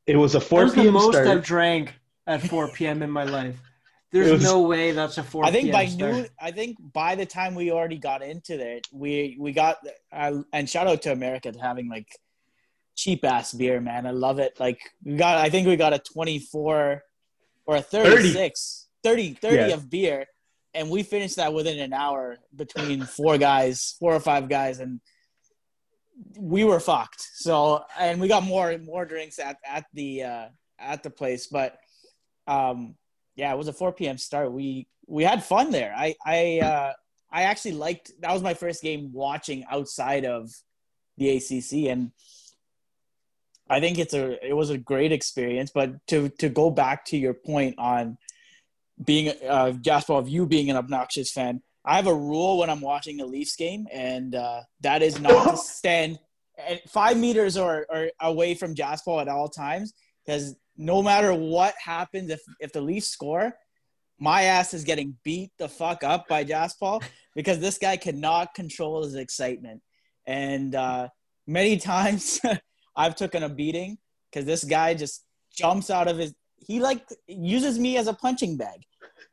[0.08, 0.86] It was a 4 p.m.
[0.86, 1.28] the most start.
[1.28, 1.94] I've drank
[2.28, 3.02] at 4 p.m.
[3.04, 3.60] in my life.
[4.12, 6.14] There's was, no way that's a 4 I think by start.
[6.14, 6.28] noon.
[6.40, 9.78] I think by the time we already got into it, we we got
[10.12, 12.08] uh, and shout out to America having like
[12.96, 14.06] cheap ass beer, man.
[14.06, 14.60] I love it.
[14.60, 17.02] Like we got, I think we got a 24
[17.66, 19.74] or a 36, 30, 30, 30 yeah.
[19.74, 20.26] of beer
[20.76, 25.00] and we finished that within an hour between four guys, four or five guys, and
[26.38, 27.26] we were fucked.
[27.36, 30.46] So, and we got more and more drinks at at the uh,
[30.78, 31.78] at the place, but
[32.46, 32.96] um,
[33.36, 34.18] yeah, it was a 4 p.m.
[34.18, 34.52] start.
[34.52, 35.94] We we had fun there.
[35.96, 36.94] I I uh,
[37.32, 40.52] I actually liked that was my first game watching outside of
[41.18, 42.12] the ACC, and
[43.70, 45.72] I think it's a it was a great experience.
[45.74, 48.18] But to to go back to your point on
[49.04, 52.82] being uh, Jasper, of you being an obnoxious fan, I have a rule when I'm
[52.82, 56.20] watching a Leafs game, and uh, that is not to stand
[56.88, 59.94] five meters or, or away from Jasper at all times,
[60.26, 63.54] because no matter what happens, if if the Leafs score,
[64.20, 67.00] my ass is getting beat the fuck up by Jasper
[67.36, 69.82] because this guy cannot control his excitement,
[70.26, 71.08] and uh,
[71.48, 72.40] many times
[72.96, 73.98] I've taken a beating
[74.32, 75.24] because this guy just
[75.56, 78.82] jumps out of his he like uses me as a punching bag.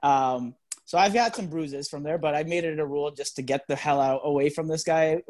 [0.02, 3.36] Um, so I've got some bruises from there, but I made it a rule just
[3.36, 5.22] to get the hell out away from this guy.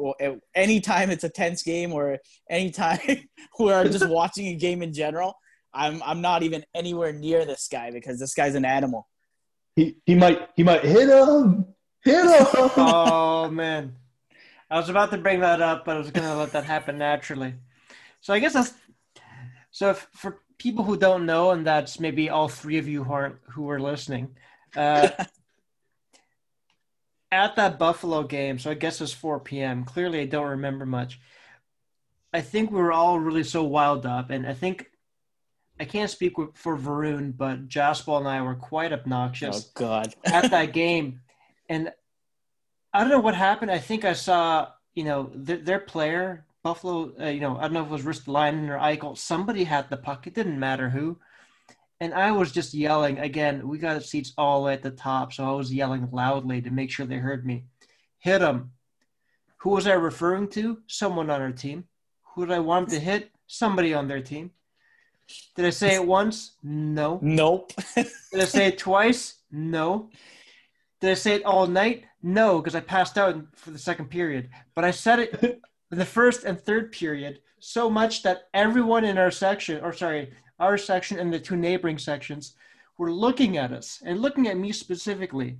[0.55, 2.18] Anytime it's a tense game or
[2.51, 2.98] anytime
[3.59, 5.35] we're just watching a game in general,
[5.74, 9.08] I'm I'm not even anywhere near this guy because this guy's an animal.
[9.76, 11.66] He he might he might hit him.
[12.02, 12.46] Hit him.
[12.76, 13.96] oh man.
[14.70, 17.54] I was about to bring that up, but I was gonna let that happen naturally.
[18.20, 18.72] So I guess that's
[19.70, 23.12] so if, for people who don't know, and that's maybe all three of you who
[23.12, 24.37] are who are listening,
[24.76, 25.08] uh,
[27.32, 29.85] at that Buffalo game, so I guess it's 4 p.m.
[29.85, 31.18] Clearly, I don't remember much.
[32.32, 34.91] I think we were all really so wild up, and I think
[35.83, 39.66] I can't speak for Varun, but Jasper and I were quite obnoxious.
[39.66, 40.14] Oh God!
[40.25, 41.21] at that game,
[41.68, 41.92] and
[42.95, 43.71] I don't know what happened.
[43.71, 47.73] I think I saw you know th- their player Buffalo, uh, you know, I don't
[47.73, 49.18] know if it was Ristolainen or Eichel.
[49.18, 50.27] Somebody had the puck.
[50.27, 51.18] It didn't matter who.
[52.01, 53.18] And I was just yelling.
[53.18, 56.62] Again, we got seats all the way at the top, so I was yelling loudly
[56.62, 57.64] to make sure they heard me.
[58.18, 58.73] Hit him.
[59.59, 60.79] Who was I referring to?
[60.87, 61.85] Someone on our team.
[62.35, 63.31] Who did I want to hit?
[63.47, 64.53] Somebody on their team.
[65.56, 66.52] Did I say it once?
[66.62, 67.18] No.
[67.22, 67.72] Nope.
[67.94, 69.37] did I say it twice?
[69.50, 70.11] No.
[71.00, 72.04] Did I say it all night?
[72.22, 74.50] No, because I passed out for the second period.
[74.74, 79.18] But I said it in the first and third period so much that everyone in
[79.18, 82.54] our section, or sorry, our section and the two neighboring sections,
[82.98, 85.58] were looking at us and looking at me specifically.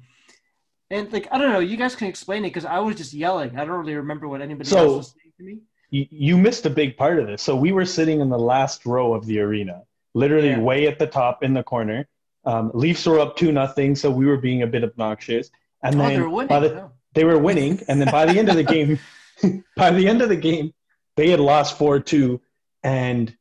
[0.91, 3.59] And like I don't know, you guys can explain it because I was just yelling.
[3.59, 5.61] I don't really remember what anybody So- else was saying to me.
[5.93, 7.41] You, you missed a big part of this.
[7.43, 9.83] So we were sitting in the last row of the arena,
[10.15, 10.61] literally Yeah.
[10.61, 12.09] way at the top in the corner.
[12.45, 15.51] Um, Leafs were up two nothing, so we were being a bit obnoxious.
[15.85, 16.49] And Oh, then they're winning.
[16.49, 16.93] by the, no.
[17.15, 18.99] they were winning, and then by the end of the game,
[19.77, 20.73] by the end of the game,
[21.17, 22.41] they had lost four two,
[22.83, 23.37] and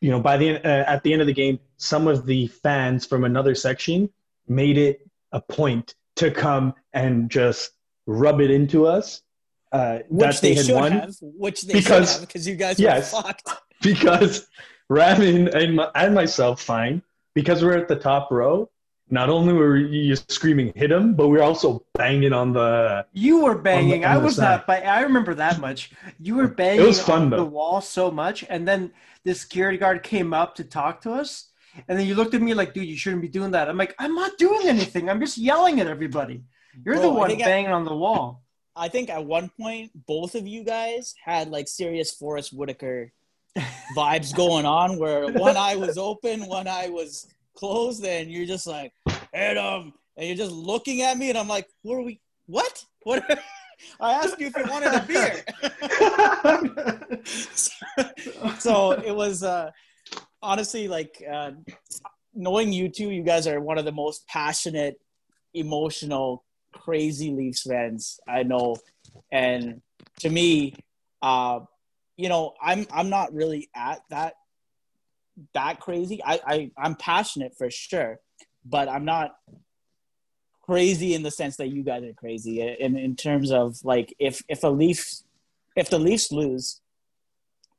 [0.00, 2.46] you know by the end, uh, at the end of the game, some of the
[2.48, 4.08] fans from another section
[4.48, 7.70] made it a point to come and just
[8.06, 9.22] rub it into us
[9.72, 11.14] uh, Which that they, they, had should won have.
[11.20, 13.12] Which they Because- should have because you guys yes.
[13.12, 13.48] were fucked.
[13.82, 14.46] because
[14.88, 17.02] Raven and, my, and myself fine
[17.34, 18.68] because we're at the top row.
[19.10, 23.04] Not only were you screaming hit him, but we are also banging on the.
[23.12, 24.06] You were banging.
[24.06, 24.66] on I was not.
[24.66, 25.90] But I remember that much.
[26.18, 28.90] You were banging it was fun, on the wall so much, and then
[29.24, 31.50] the security guard came up to talk to us,
[31.88, 33.94] and then you looked at me like, "Dude, you shouldn't be doing that." I'm like,
[33.98, 35.10] "I'm not doing anything.
[35.10, 36.44] I'm just yelling at everybody.
[36.82, 38.42] You're Bro, the one think I- banging on the wall."
[38.74, 43.12] I think at one point both of you guys had like serious Forest Whitaker
[43.96, 48.66] vibes going on, where one eye was open, one eye was closed, and you're just
[48.66, 48.92] like,
[49.32, 52.20] hit him, and you're just looking at me, and I'm like, what are we?
[52.46, 52.84] What?
[53.02, 53.24] What?
[54.00, 55.44] I asked you if you wanted a beer.
[58.58, 59.70] so it was uh,
[60.40, 61.50] honestly like uh,
[62.34, 63.10] knowing you two.
[63.10, 65.00] You guys are one of the most passionate,
[65.54, 68.76] emotional, crazy Leafs fans I know,
[69.30, 69.82] and
[70.20, 70.74] to me,
[71.20, 71.60] uh,
[72.16, 74.34] you know, I'm I'm not really at that
[75.54, 76.22] that crazy.
[76.24, 78.20] I, I I'm passionate for sure,
[78.64, 79.36] but I'm not
[80.62, 84.42] crazy in the sense that you guys are crazy in in terms of like if
[84.48, 85.24] if a Leafs
[85.74, 86.80] if the Leafs lose,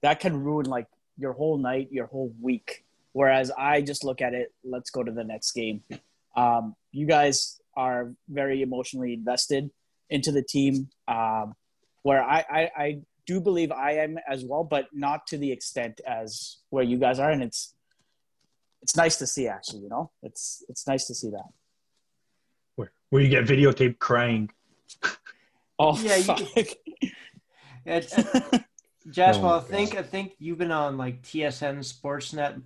[0.02, 2.84] that can ruin like your whole night, your whole week.
[3.12, 5.84] Whereas I just look at it, let's go to the next game.
[6.36, 9.70] Um, you guys are very emotionally invested
[10.10, 11.56] into the team, um,
[12.04, 16.02] where I, I, I do believe I am as well, but not to the extent
[16.06, 17.32] as where you guys are.
[17.32, 17.74] And it's
[18.82, 19.80] it's nice to see, actually.
[19.82, 21.46] You know, it's it's nice to see that.
[22.76, 24.50] where, where you get videotaped crying.
[25.80, 26.40] Oh, Yeah, you- fuck.
[27.86, 28.00] Yeah,
[29.10, 32.62] Josh, Oh I my think I think you've been on like TSN Sportsnet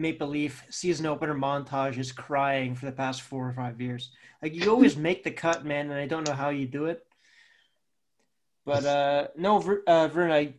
[0.00, 4.10] Maple Leaf season opener montage is crying for the past four or five years.
[4.42, 7.06] Like you always make the cut, man, and I don't know how you do it.
[8.64, 10.54] But uh, no, uh, Vern, I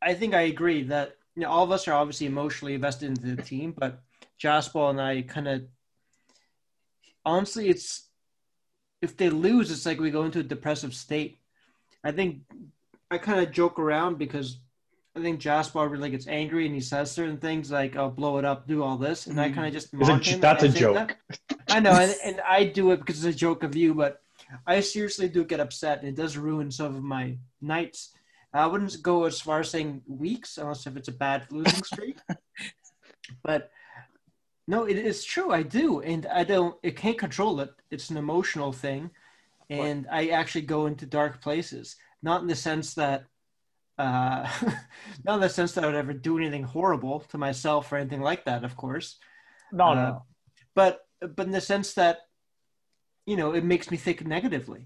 [0.00, 3.34] I think I agree that you know all of us are obviously emotionally invested into
[3.34, 4.02] the team, but
[4.38, 5.62] Jasper and I kind of
[7.24, 8.08] honestly, it's
[9.00, 11.38] if they lose, it's like we go into a depressive state.
[12.04, 12.42] I think
[13.10, 14.58] I kind of joke around because
[15.14, 18.44] I think Jasper really gets angry and he says certain things like "I'll blow it
[18.44, 20.40] up, do all this," and I kind of just mock him.
[20.40, 21.16] that's a joke.
[21.28, 21.60] that.
[21.68, 24.22] I know, and, and I do it because it's a joke of you, but
[24.66, 28.12] I seriously do get upset, and it does ruin some of my nights.
[28.54, 32.18] I wouldn't go as far as saying weeks, unless if it's a bad losing streak.
[33.42, 33.70] but
[34.66, 35.52] no, it is true.
[35.52, 36.76] I do, and I don't.
[36.82, 37.70] It can't control it.
[37.90, 39.10] It's an emotional thing,
[39.68, 41.96] and I actually go into dark places.
[42.22, 43.24] Not in the sense that,
[44.04, 44.48] uh,
[45.24, 48.20] not in the sense that I would ever do anything horrible to myself or anything
[48.30, 48.64] like that.
[48.68, 49.08] Of course,
[49.80, 50.22] no, Uh, no.
[50.78, 50.92] but
[51.36, 52.16] but in the sense that
[53.30, 54.82] you know it makes me think negatively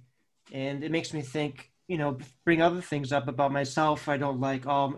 [0.53, 1.55] and it makes me think
[1.89, 4.97] you know bring other things up about myself i don't like oh i'm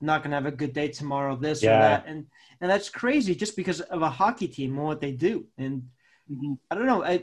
[0.00, 2.26] not going to have a good day tomorrow this or that and
[2.60, 5.74] and that's crazy just because of a hockey team and what they do and
[6.30, 6.58] Mhm.
[6.70, 7.14] i don't know i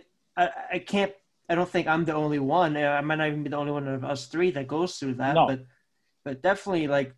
[0.41, 1.13] i, I can't
[1.49, 3.87] i don't think i'm the only one i might not even be the only one
[3.87, 5.45] of us three that goes through that No.
[5.51, 5.59] but
[6.23, 7.13] but definitely like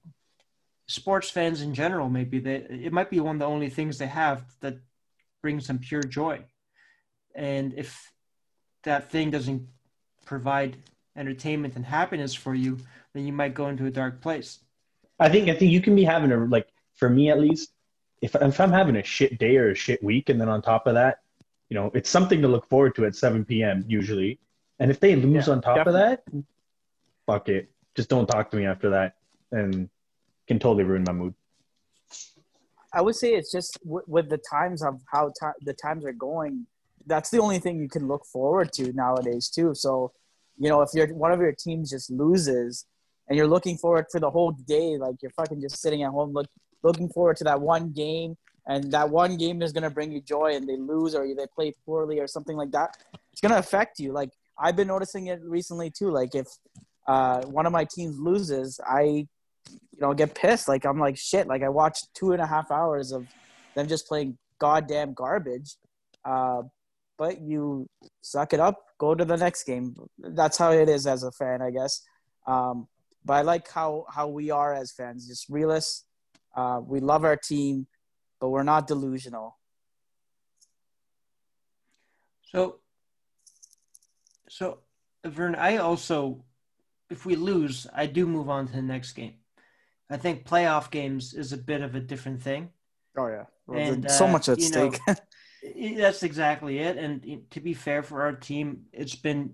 [0.88, 4.08] sports fans in general maybe they it might be one of the only things they
[4.08, 4.78] have that
[5.42, 6.44] brings them pure joy
[7.36, 8.12] and if
[8.84, 9.68] that thing doesn't
[10.26, 10.78] provide
[11.16, 12.78] entertainment and happiness for you
[13.14, 14.60] then you might go into a dark place
[15.20, 17.72] I think I think you can be having a like for me at least.
[18.22, 20.88] If if I'm having a shit day or a shit week, and then on top
[20.88, 21.20] of that,
[21.70, 23.84] you know, it's something to look forward to at 7 p.m.
[23.88, 24.40] usually.
[24.80, 26.24] And if they lose Yeah, on top of that,
[27.26, 27.70] fuck it.
[27.96, 29.16] Just don't talk to me after that,
[29.52, 29.90] and
[30.48, 31.34] can totally ruin my mood.
[32.94, 35.32] I would say it's just w- with the times of how
[35.62, 36.68] the times are going.
[37.06, 39.74] That's the only thing you can look forward to nowadays too.
[39.74, 40.12] So,
[40.58, 42.86] you know, if you're one of your teams just loses,
[43.28, 46.34] and you're looking forward for the whole day, like you're fucking just sitting at home,
[46.34, 46.48] look,
[46.84, 48.38] looking forward to that one game,
[48.68, 51.74] and that one game is gonna bring you joy, and they lose or they play
[51.86, 52.98] poorly or something like that.
[53.32, 54.12] It's gonna affect you.
[54.12, 56.12] Like I've been noticing it recently too.
[56.12, 56.48] Like if
[57.08, 59.28] uh, one of my teams loses, I
[59.70, 60.68] you know, get pissed.
[60.68, 61.48] Like I'm like shit.
[61.48, 63.28] Like I watched two and a half hours of
[63.76, 65.78] them just playing goddamn garbage,
[66.26, 66.64] Uh,
[67.18, 67.88] but you
[68.22, 69.96] suck it up, go to the next game.
[70.20, 72.02] That's how it is as a fan, I guess.
[72.48, 72.88] Um,
[73.26, 76.06] but I like how how we are as fans, just realists.
[76.56, 77.88] Uh, we love our team,
[78.40, 79.58] but we're not delusional.
[82.52, 82.80] So,
[84.50, 84.80] so
[85.26, 86.44] Vern, I also,
[87.14, 89.36] if we lose, I do move on to the next game.
[90.10, 92.70] I think playoff games is a bit of a different thing.
[93.16, 95.00] Oh yeah, well, and so uh, much at stake.
[95.08, 96.98] Know, that's exactly it.
[96.98, 99.54] And to be fair for our team, it's been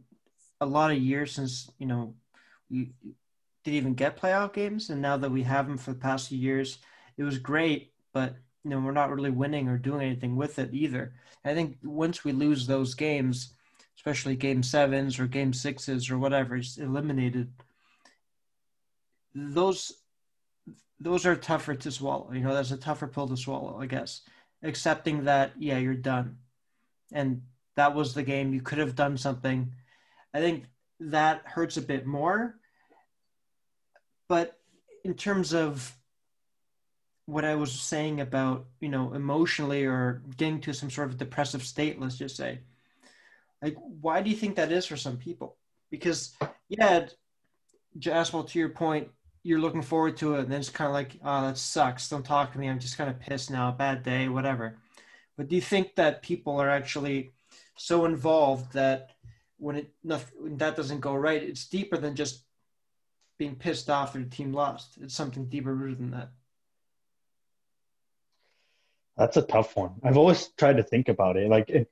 [0.59, 2.15] a lot of years since you know
[2.71, 2.93] we
[3.63, 6.39] did even get playoff games, and now that we have them for the past few
[6.39, 6.79] years,
[7.17, 7.93] it was great.
[8.13, 11.13] But you know we're not really winning or doing anything with it either.
[11.45, 13.53] I think once we lose those games,
[13.99, 17.51] especially game sevens or game sixes or whatever, is eliminated.
[19.35, 19.91] Those
[21.01, 22.31] those are tougher to swallow.
[22.31, 24.21] You know, that's a tougher pill to swallow, I guess.
[24.63, 26.37] Accepting that, yeah, you're done.
[27.11, 27.41] And
[27.75, 28.53] that was the game.
[28.53, 29.73] You could have done something.
[30.33, 30.65] I think
[31.01, 32.55] that hurts a bit more.
[34.29, 34.59] But
[35.03, 35.93] in terms of
[37.25, 41.63] what I was saying about, you know, emotionally or getting to some sort of depressive
[41.63, 42.59] state, let's just say,
[43.61, 45.57] like, why do you think that is for some people?
[45.91, 46.35] Because,
[46.69, 47.07] yeah,
[47.97, 49.09] Jasper, to your point,
[49.43, 52.09] you're looking forward to it, and then it's kind of like, oh, that sucks.
[52.09, 52.69] Don't talk to me.
[52.69, 53.71] I'm just kind of pissed now.
[53.71, 54.77] Bad day, whatever.
[55.37, 57.33] But do you think that people are actually
[57.77, 59.11] so involved that
[59.57, 62.43] when it when that doesn't go right, it's deeper than just
[63.37, 64.97] being pissed off that the team lost.
[65.01, 66.29] It's something deeper rooted than that.
[69.17, 69.95] That's a tough one.
[70.03, 71.49] I've always tried to think about it.
[71.49, 71.91] Like, it,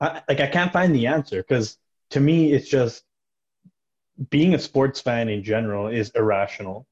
[0.00, 1.78] I, like I can't find the answer because
[2.10, 3.04] to me, it's just
[4.30, 6.86] being a sports fan in general is irrational.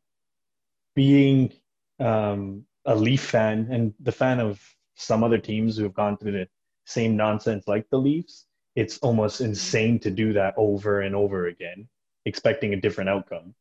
[0.95, 1.53] Being
[1.99, 4.61] um, a Leaf fan and the fan of
[4.95, 6.49] some other teams who have gone through the
[6.85, 11.89] same nonsense like the Leafs, it's almost insane to do that over and over again,
[12.25, 13.55] expecting a different outcome.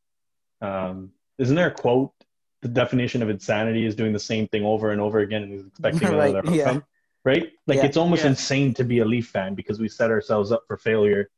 [0.61, 2.13] Um, isn't there a quote?
[2.61, 6.09] The definition of insanity is doing the same thing over and over again and expecting
[6.11, 6.83] right, another outcome.
[7.25, 7.51] Right?
[7.67, 8.29] Like yeah, it's almost yeah.
[8.29, 11.29] insane to be a Leaf fan because we set ourselves up for failure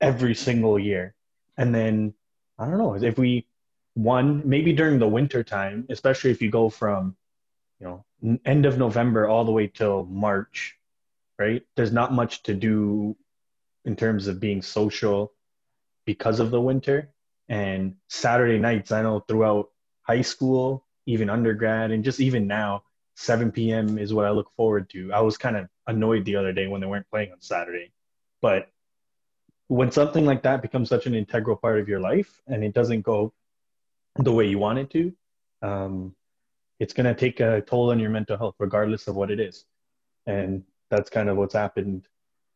[0.00, 1.14] every single year.
[1.56, 2.14] And then
[2.58, 3.46] I don't know if we
[3.94, 7.16] won maybe during the winter time, especially if you go from
[7.80, 10.76] you know end of November all the way till March,
[11.38, 11.62] right?
[11.76, 13.16] There's not much to do
[13.84, 15.32] in terms of being social
[16.04, 17.10] because of the winter.
[17.48, 19.70] And Saturday nights, I know throughout
[20.02, 22.82] high school, even undergrad, and just even now,
[23.16, 23.98] 7 p.m.
[23.98, 25.12] is what I look forward to.
[25.12, 27.90] I was kind of annoyed the other day when they weren't playing on Saturday,
[28.40, 28.68] but
[29.68, 33.02] when something like that becomes such an integral part of your life and it doesn't
[33.02, 33.32] go
[34.16, 35.12] the way you want it to,
[35.62, 36.14] um,
[36.78, 39.64] it's going to take a toll on your mental health, regardless of what it is.
[40.26, 42.06] And that's kind of what's happened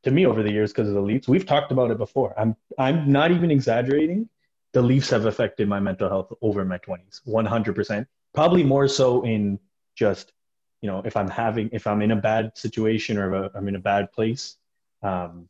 [0.02, 1.26] to me over the years because of the Leafs.
[1.26, 2.38] We've talked about it before.
[2.38, 4.28] I'm I'm not even exaggerating.
[4.72, 8.06] The Leafs have affected my mental health over my 20s, 100%.
[8.34, 9.58] Probably more so in
[9.96, 10.32] just,
[10.80, 13.76] you know, if I'm having, if I'm in a bad situation or if I'm in
[13.76, 14.56] a bad place,
[15.02, 15.48] um,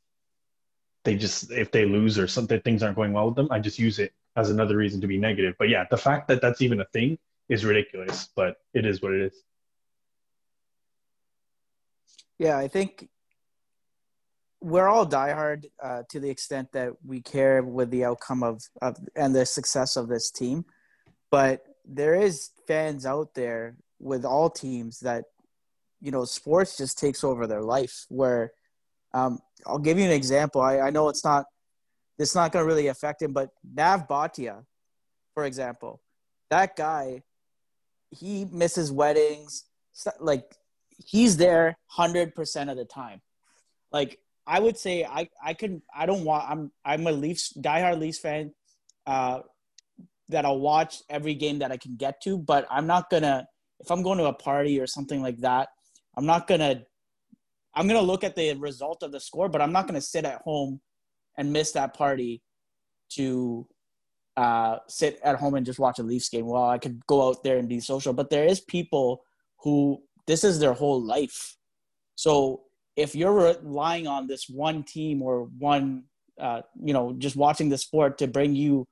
[1.05, 3.78] they just if they lose or something things aren't going well with them, I just
[3.78, 5.55] use it as another reason to be negative.
[5.59, 7.18] But yeah, the fact that that's even a thing
[7.49, 9.43] is ridiculous, but it is what it is.
[12.39, 13.09] Yeah, I think
[14.61, 18.97] we're all diehard uh, to the extent that we care with the outcome of, of
[19.16, 20.64] and the success of this team,
[21.31, 25.24] but there is fans out there with all teams that
[26.01, 28.53] you know sports just takes over their life where
[29.12, 30.61] um, I'll give you an example.
[30.61, 31.46] I, I know it's not
[32.18, 34.64] it's not going to really affect him, but Nav Bhatia,
[35.34, 36.01] for example,
[36.51, 37.22] that guy,
[38.11, 39.64] he misses weddings.
[40.18, 40.57] Like
[41.05, 43.20] he's there hundred percent of the time.
[43.92, 47.98] Like I would say, I I can I don't want I'm I'm a Leafs diehard
[47.98, 48.55] Leafs fan.
[49.07, 49.40] Uh,
[50.30, 53.46] that I'll watch every game that I can get to, but I'm not gonna
[53.81, 55.68] if I'm going to a party or something like that.
[56.16, 56.83] I'm not gonna
[57.74, 60.43] I'm gonna look at the result of the score, but I'm not gonna sit at
[60.43, 60.81] home
[61.37, 62.43] and miss that party
[63.11, 63.66] to
[64.37, 66.47] uh, sit at home and just watch a Leafs game.
[66.47, 69.22] Well, I could go out there and be social, but there is people
[69.59, 71.57] who this is their whole life.
[72.16, 72.62] So
[72.97, 76.05] if you're relying on this one team or one,
[76.39, 78.87] uh, you know, just watching the sport to bring you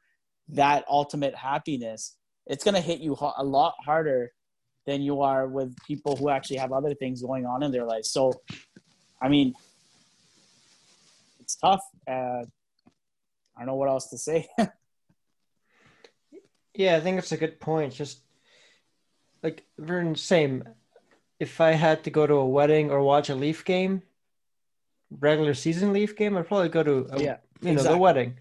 [0.48, 2.16] that ultimate happiness,
[2.46, 4.32] it's gonna hit you a lot harder
[4.88, 8.06] than you are with people who actually have other things going on in their life.
[8.06, 8.32] So,
[9.20, 9.54] I mean,
[11.40, 11.82] it's tough.
[12.10, 12.44] Uh,
[13.54, 14.48] I don't know what else to say.
[16.74, 17.92] yeah, I think it's a good point.
[17.92, 18.20] Just
[19.42, 20.64] like Vern, same.
[21.38, 24.00] if I had to go to a wedding or watch a Leaf game,
[25.10, 28.38] regular season Leaf game, I'd probably go to a, Yeah, you know the wedding.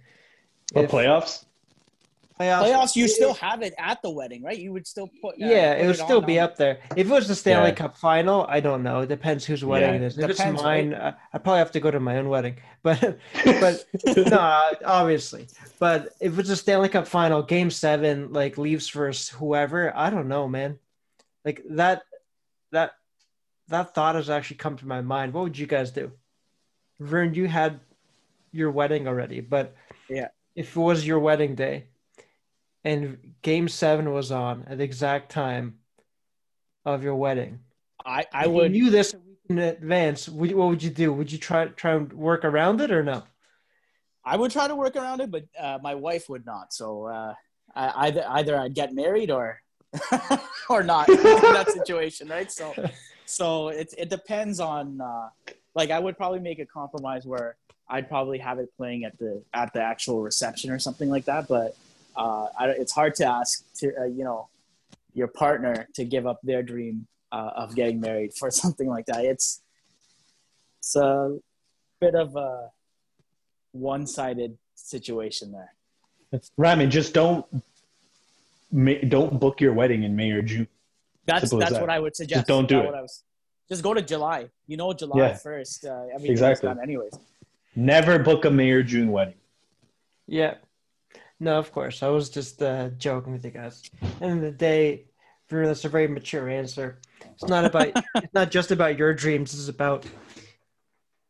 [0.73, 1.43] Or If- playoffs?
[2.39, 4.57] Playoffs, Playoffs, you still have it at the wedding, right?
[4.57, 5.33] You would still put.
[5.35, 6.79] uh, Yeah, put it would on still be on- up there.
[6.95, 7.75] If it was the Stanley Yeah.
[7.75, 9.01] Cup final, I don't know.
[9.01, 9.95] It depends whose wedding Yeah.
[9.95, 10.17] it is.
[10.17, 12.55] If Depends, it's mine, I I probably have to go to my own wedding.
[12.83, 13.85] But but
[14.29, 15.47] no, obviously.
[15.79, 20.27] But if it's a Stanley Cup final, Game Seven, like Leafs versus whoever, I don't
[20.29, 20.79] know, man.
[21.43, 22.03] Like that,
[22.71, 22.91] that,
[23.69, 25.33] that thought has actually come to my mind.
[25.33, 26.11] What would you guys do?
[26.99, 27.79] Vern, you had
[28.51, 29.75] your wedding already, but
[30.09, 30.29] Yeah.
[30.55, 31.85] if it was your wedding day,
[32.87, 35.79] and Game Seven was on at the exact time
[36.85, 37.59] of your wedding,
[38.05, 38.73] I, I if would.
[38.73, 39.13] You knew this
[39.49, 40.29] in advance.
[40.29, 41.11] Would, what would you do?
[41.11, 43.23] Would you try try and work around it or no?
[44.23, 46.73] I would try to work around it, but uh, my wife would not.
[46.73, 47.33] So uh,
[47.75, 49.61] I, either either I'd get married or
[50.69, 52.49] or not in that situation, right?
[52.49, 52.73] So
[53.25, 55.27] so it it depends on uh,
[55.75, 57.57] like I would probably make a compromise where
[57.89, 61.49] I'd probably have it playing at the at the actual reception or something like that.
[61.49, 61.75] But
[62.17, 64.49] uh, I, it's hard to ask to uh, you know
[65.13, 69.23] your partner to give up their dream uh, of getting married for something like that.
[69.25, 69.61] It's
[70.79, 71.37] it's a
[71.99, 72.69] bit of a
[73.71, 75.73] one-sided situation there.
[76.59, 77.45] Ramen, just don't
[79.07, 80.67] don't book your wedding in May or June.
[81.25, 81.81] That's that's that.
[81.81, 82.47] what I would suggest.
[82.47, 83.01] don't do That's it.
[83.01, 83.23] was-
[83.69, 84.47] just go to July.
[84.65, 85.33] You know, July Yeah.
[85.35, 85.83] first.
[85.85, 86.67] Uh, Exactly.
[86.69, 87.11] done anyways.
[87.75, 89.33] Never book a May or June wedding.
[90.25, 90.55] Yeah.
[91.39, 92.01] No, of course.
[92.01, 93.83] I was just uh, joking with you guys.
[94.21, 95.05] And the day,
[95.49, 96.99] Vern, that's a very mature answer.
[97.31, 97.91] It's not about.
[98.15, 99.53] it's not just about your dreams.
[99.53, 100.05] It's about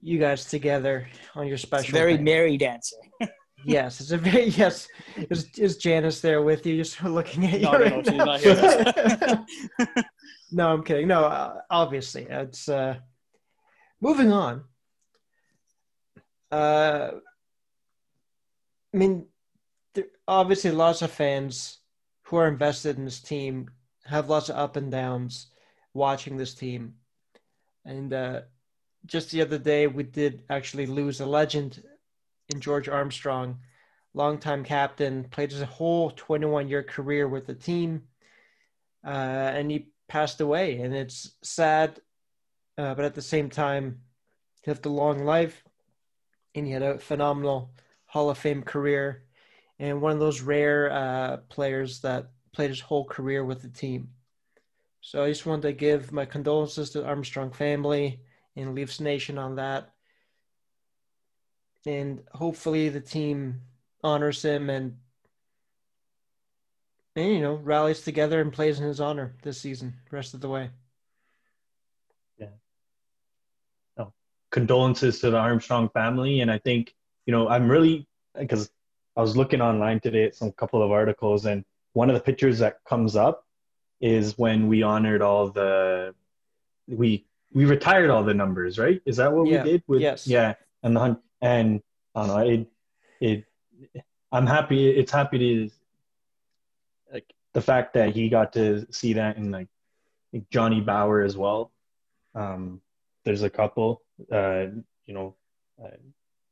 [0.01, 1.91] you guys together on your special.
[1.93, 2.23] Very day.
[2.23, 2.97] married answer.
[3.65, 4.87] Yes, it's a very yes.
[5.29, 7.65] Is, is Janice there with you, just looking at you?
[7.65, 9.45] No, no, right no, she's not here.
[10.51, 11.07] no, I'm kidding.
[11.07, 12.97] No, uh, obviously, it's uh,
[13.99, 14.63] moving on.
[16.51, 17.11] Uh,
[18.93, 19.25] I mean,
[20.27, 21.79] obviously, lots of fans
[22.23, 23.69] who are invested in this team
[24.05, 25.47] have lots of up and downs
[25.93, 26.95] watching this team,
[27.85, 28.41] and uh,
[29.05, 31.83] just the other day, we did actually lose a legend
[32.49, 33.59] in George Armstrong,
[34.13, 38.03] longtime captain, played his whole 21 year career with the team,
[39.05, 40.79] uh, and he passed away.
[40.79, 41.99] And it's sad,
[42.77, 44.01] uh, but at the same time,
[44.61, 45.63] he lived a long life
[46.55, 47.71] and he had a phenomenal
[48.07, 49.23] Hall of Fame career
[49.79, 54.09] and one of those rare uh, players that played his whole career with the team.
[55.01, 58.21] So I just wanted to give my condolences to the Armstrong family
[58.55, 59.93] and Leafs Nation on that
[61.87, 63.61] and hopefully the team
[64.03, 64.97] honors him and,
[67.15, 70.49] and you know rallies together and plays in his honor this season rest of the
[70.49, 70.69] way
[72.37, 72.47] Yeah.
[73.97, 74.13] No.
[74.51, 76.41] condolences to the Armstrong family.
[76.41, 76.93] And I think,
[77.25, 78.07] you know, I'm really
[78.37, 78.69] because
[79.17, 82.59] I was looking online today at some couple of articles, and one of the pictures
[82.59, 83.45] that comes up
[83.99, 86.13] is when we honored all the
[86.87, 89.01] we we retired all the numbers, right?
[89.05, 89.63] Is that what Yeah.
[89.63, 89.83] we did?
[89.87, 90.27] With, Yes.
[90.27, 90.53] Yeah,
[90.83, 91.81] and the and
[92.13, 92.47] I don't know.
[92.47, 92.67] It
[93.19, 93.45] it
[94.31, 94.87] I'm happy.
[94.89, 95.73] It's happy to
[97.11, 99.69] like the fact that he got to see that in like,
[100.31, 101.71] like Johnny Bower as well.
[102.35, 102.81] Um,
[103.25, 104.67] there's a couple, uh,
[105.07, 105.35] you know,
[105.83, 105.97] uh,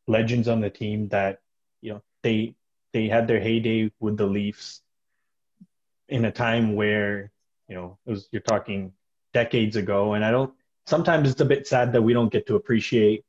[0.08, 1.42] legends on the team that
[2.26, 2.56] they
[2.92, 4.82] they had their heyday with the Leafs
[6.10, 7.32] in a time where
[7.70, 8.92] you know it was you're talking
[9.32, 10.52] decades ago, and I don't.
[10.88, 13.24] Sometimes it's a bit sad that we don't get to appreciate.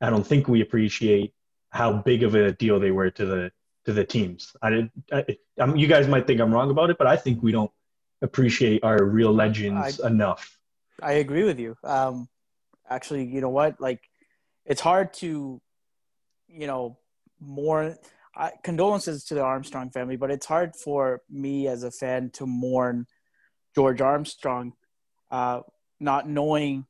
[0.00, 1.34] I don't think we appreciate
[1.70, 3.52] how big of a deal they were to the
[3.84, 4.54] to the teams.
[4.62, 4.90] I did.
[5.12, 5.24] I,
[5.58, 7.72] um, you guys might think I'm wrong about it, but I think we don't
[8.22, 10.58] appreciate our real legends enough.
[11.02, 11.76] I agree with you.
[11.82, 12.28] Um,
[12.88, 13.80] actually, you know what?
[13.80, 14.08] Like,
[14.64, 15.60] it's hard to,
[16.48, 16.96] you know,
[17.40, 17.98] mourn.
[18.36, 22.46] I, condolences to the Armstrong family, but it's hard for me as a fan to
[22.46, 23.06] mourn
[23.74, 24.72] George Armstrong,
[25.30, 25.60] uh,
[26.00, 26.86] not knowing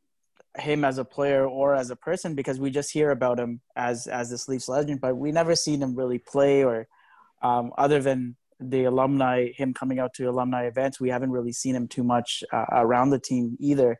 [0.59, 4.07] him as a player or as a person because we just hear about him as
[4.07, 6.86] as this Leafs legend, but we never seen him really play or
[7.42, 11.74] um, other than the alumni, him coming out to alumni events, we haven't really seen
[11.74, 13.99] him too much uh, around the team either.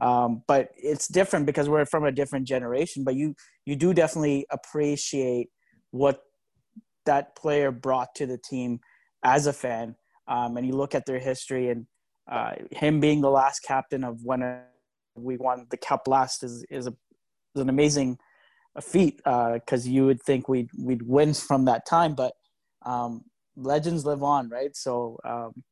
[0.00, 3.04] Um, but it's different because we're from a different generation.
[3.04, 3.34] But you
[3.66, 5.48] you do definitely appreciate
[5.90, 6.22] what
[7.08, 8.80] that player brought to the team
[9.22, 9.96] as a fan,
[10.26, 11.86] um, and you look at their history and
[12.30, 14.60] uh, him being the last captain of when uh,
[15.14, 16.94] we won the cup last is is, a,
[17.54, 18.18] is an amazing
[18.80, 22.34] feat because you would think we'd we'd win from that time, but
[22.86, 23.24] um,
[23.56, 24.76] legends live on, right?
[24.76, 25.64] So um,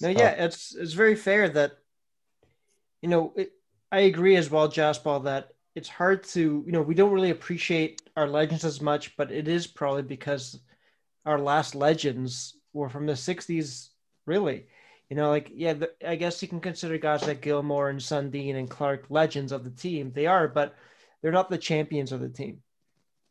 [0.00, 1.72] no yeah it's it's very fair that
[3.02, 3.52] you know, it,
[3.92, 8.02] I agree as well, Jasper, that it's hard to, you know, we don't really appreciate
[8.16, 10.60] our legends as much, but it is probably because
[11.24, 13.90] our last legends were from the 60s,
[14.24, 14.66] really.
[15.10, 18.56] You know, like, yeah, the, I guess you can consider guys like Gilmour and Sundin
[18.56, 20.10] and Clark legends of the team.
[20.12, 20.74] They are, but
[21.22, 22.62] they're not the champions of the team.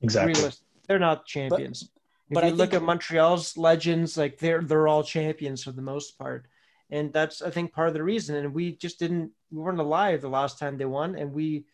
[0.02, 0.52] Exactly.
[0.88, 1.84] They're not champions.
[1.84, 1.90] But,
[2.30, 5.82] if but you I look at Montreal's legends, like they're they're all champions for the
[5.82, 6.48] most part.
[6.90, 8.36] And that's I think part of the reason.
[8.36, 11.16] And we just didn't we weren't alive the last time they won.
[11.16, 11.66] And we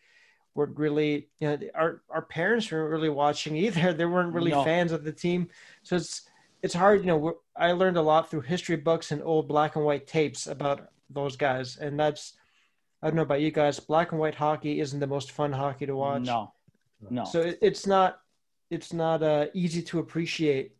[0.54, 3.92] weren't really you know our our parents weren't really watching either.
[3.98, 4.64] They weren't really No.
[4.64, 5.48] fans of the team.
[5.82, 6.22] So it's
[6.62, 9.74] it's hard, you know, we're, I learned a lot through history books and old black
[9.74, 11.76] and white tapes about those guys.
[11.76, 12.34] And that's
[13.02, 15.86] I don't know about you guys, black and white hockey isn't the most fun hockey
[15.86, 16.22] to watch.
[16.22, 16.52] No,
[17.10, 17.24] no.
[17.24, 18.20] So it, it's not
[18.70, 20.76] it's not uh, easy to appreciate,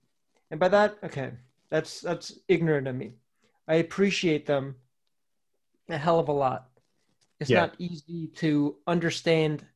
[0.51, 1.33] and by that, okay,
[1.69, 3.13] that's that's ignorant of me.
[3.67, 4.77] I appreciate them
[5.89, 6.69] a hell of a lot.
[7.43, 7.61] It's Yeah.
[7.63, 9.67] not easy to understand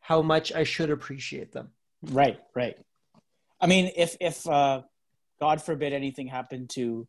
[0.00, 1.72] how much I should appreciate them.
[2.02, 2.76] Right, right.
[3.60, 4.82] I mean, if if uh,
[5.38, 7.06] God forbid anything happened to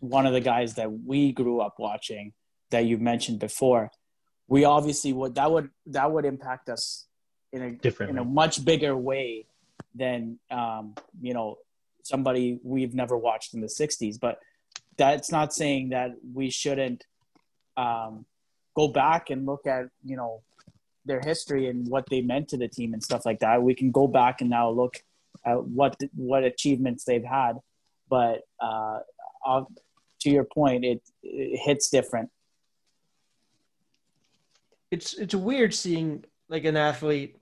[0.00, 2.32] one of the guys that we grew up watching
[2.70, 3.90] that you mentioned before,
[4.48, 7.06] we obviously would that would that would impact us
[7.52, 9.46] in a different in a much bigger way
[9.94, 11.56] than um, you know
[12.02, 14.18] somebody we've never watched in the '60s.
[14.20, 14.40] But
[14.98, 17.06] that's not saying that we shouldn't
[17.76, 18.26] um,
[18.74, 20.42] go back and look at you know
[21.04, 23.62] their history and what they meant to the team and stuff like that.
[23.62, 25.02] We can go back and now look
[25.44, 27.58] at what what achievements they've had,
[28.08, 29.00] but uh,
[29.44, 29.64] uh,
[30.20, 32.30] to your point, it, it hits different.
[34.90, 37.36] It's it's weird seeing like an athlete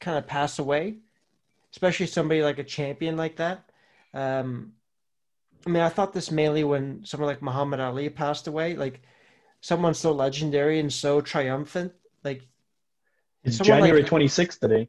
[0.00, 0.98] kind of pass away,
[1.72, 3.70] especially somebody like a champion like that.
[4.14, 4.72] Um,
[5.66, 9.02] I mean, I thought this mainly when someone like Muhammad Ali passed away, like
[9.60, 11.92] someone so legendary and so triumphant,
[12.24, 12.42] like
[13.44, 14.88] It's January like- 26th today.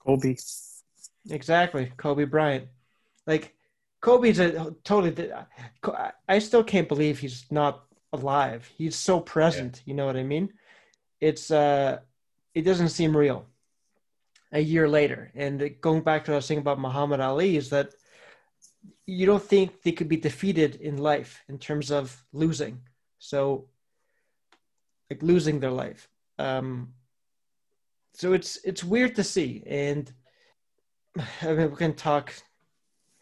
[0.00, 0.36] Kobe.
[1.30, 2.68] Exactly, Kobe Bryant.
[3.26, 3.54] Like
[4.00, 5.30] Kobe's a totally.
[6.28, 8.70] I still can't believe he's not alive.
[8.78, 9.82] He's so present.
[9.84, 10.52] You know what I mean?
[11.20, 11.98] It's uh,
[12.54, 13.44] it doesn't seem real.
[14.52, 17.68] A year later, and going back to what I was saying about Muhammad Ali is
[17.68, 17.92] that
[19.04, 22.80] you don't think they could be defeated in life in terms of losing.
[23.18, 23.68] So,
[25.10, 26.08] like losing their life.
[26.38, 26.94] Um,
[28.14, 30.12] so it's it's weird to see, and
[31.42, 32.34] I mean we can talk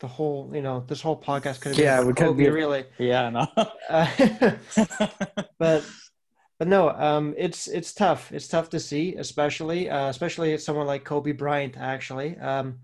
[0.00, 3.30] the whole you know this whole podcast could have Yeah, we could be- really, Yeah,
[3.30, 3.46] no.
[3.88, 4.52] uh,
[5.58, 5.84] but
[6.58, 8.32] but no, um, it's it's tough.
[8.32, 12.36] It's tough to see, especially uh, especially someone like Kobe Bryant, actually.
[12.38, 12.78] Um,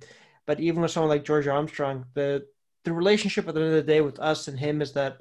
[0.46, 2.46] but even with someone like George Armstrong, the
[2.84, 5.18] the relationship at the end of the day with us and him is that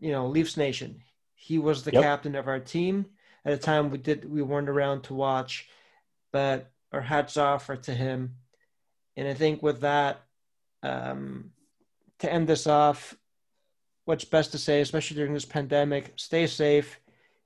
[0.00, 1.02] you know Leafs Nation.
[1.34, 2.02] He was the Yep.
[2.02, 3.06] captain of our team
[3.44, 5.68] at a time we did we weren't around to watch,
[6.32, 8.36] but our hats off are to him.
[9.16, 10.22] And I think with that,
[10.82, 11.52] um,
[12.20, 13.16] to end this off,
[14.04, 17.00] what's best to say, especially during this pandemic, stay safe,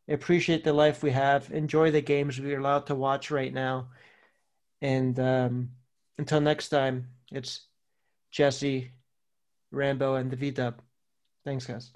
[0.09, 3.89] appreciate the life we have, enjoy the games we're allowed to watch right now.
[4.81, 5.71] And um,
[6.19, 7.67] until next time, it's
[8.31, 8.93] Jesse,
[9.71, 10.81] Rambo, and the V Dub.
[11.45, 11.93] Thanks, guys.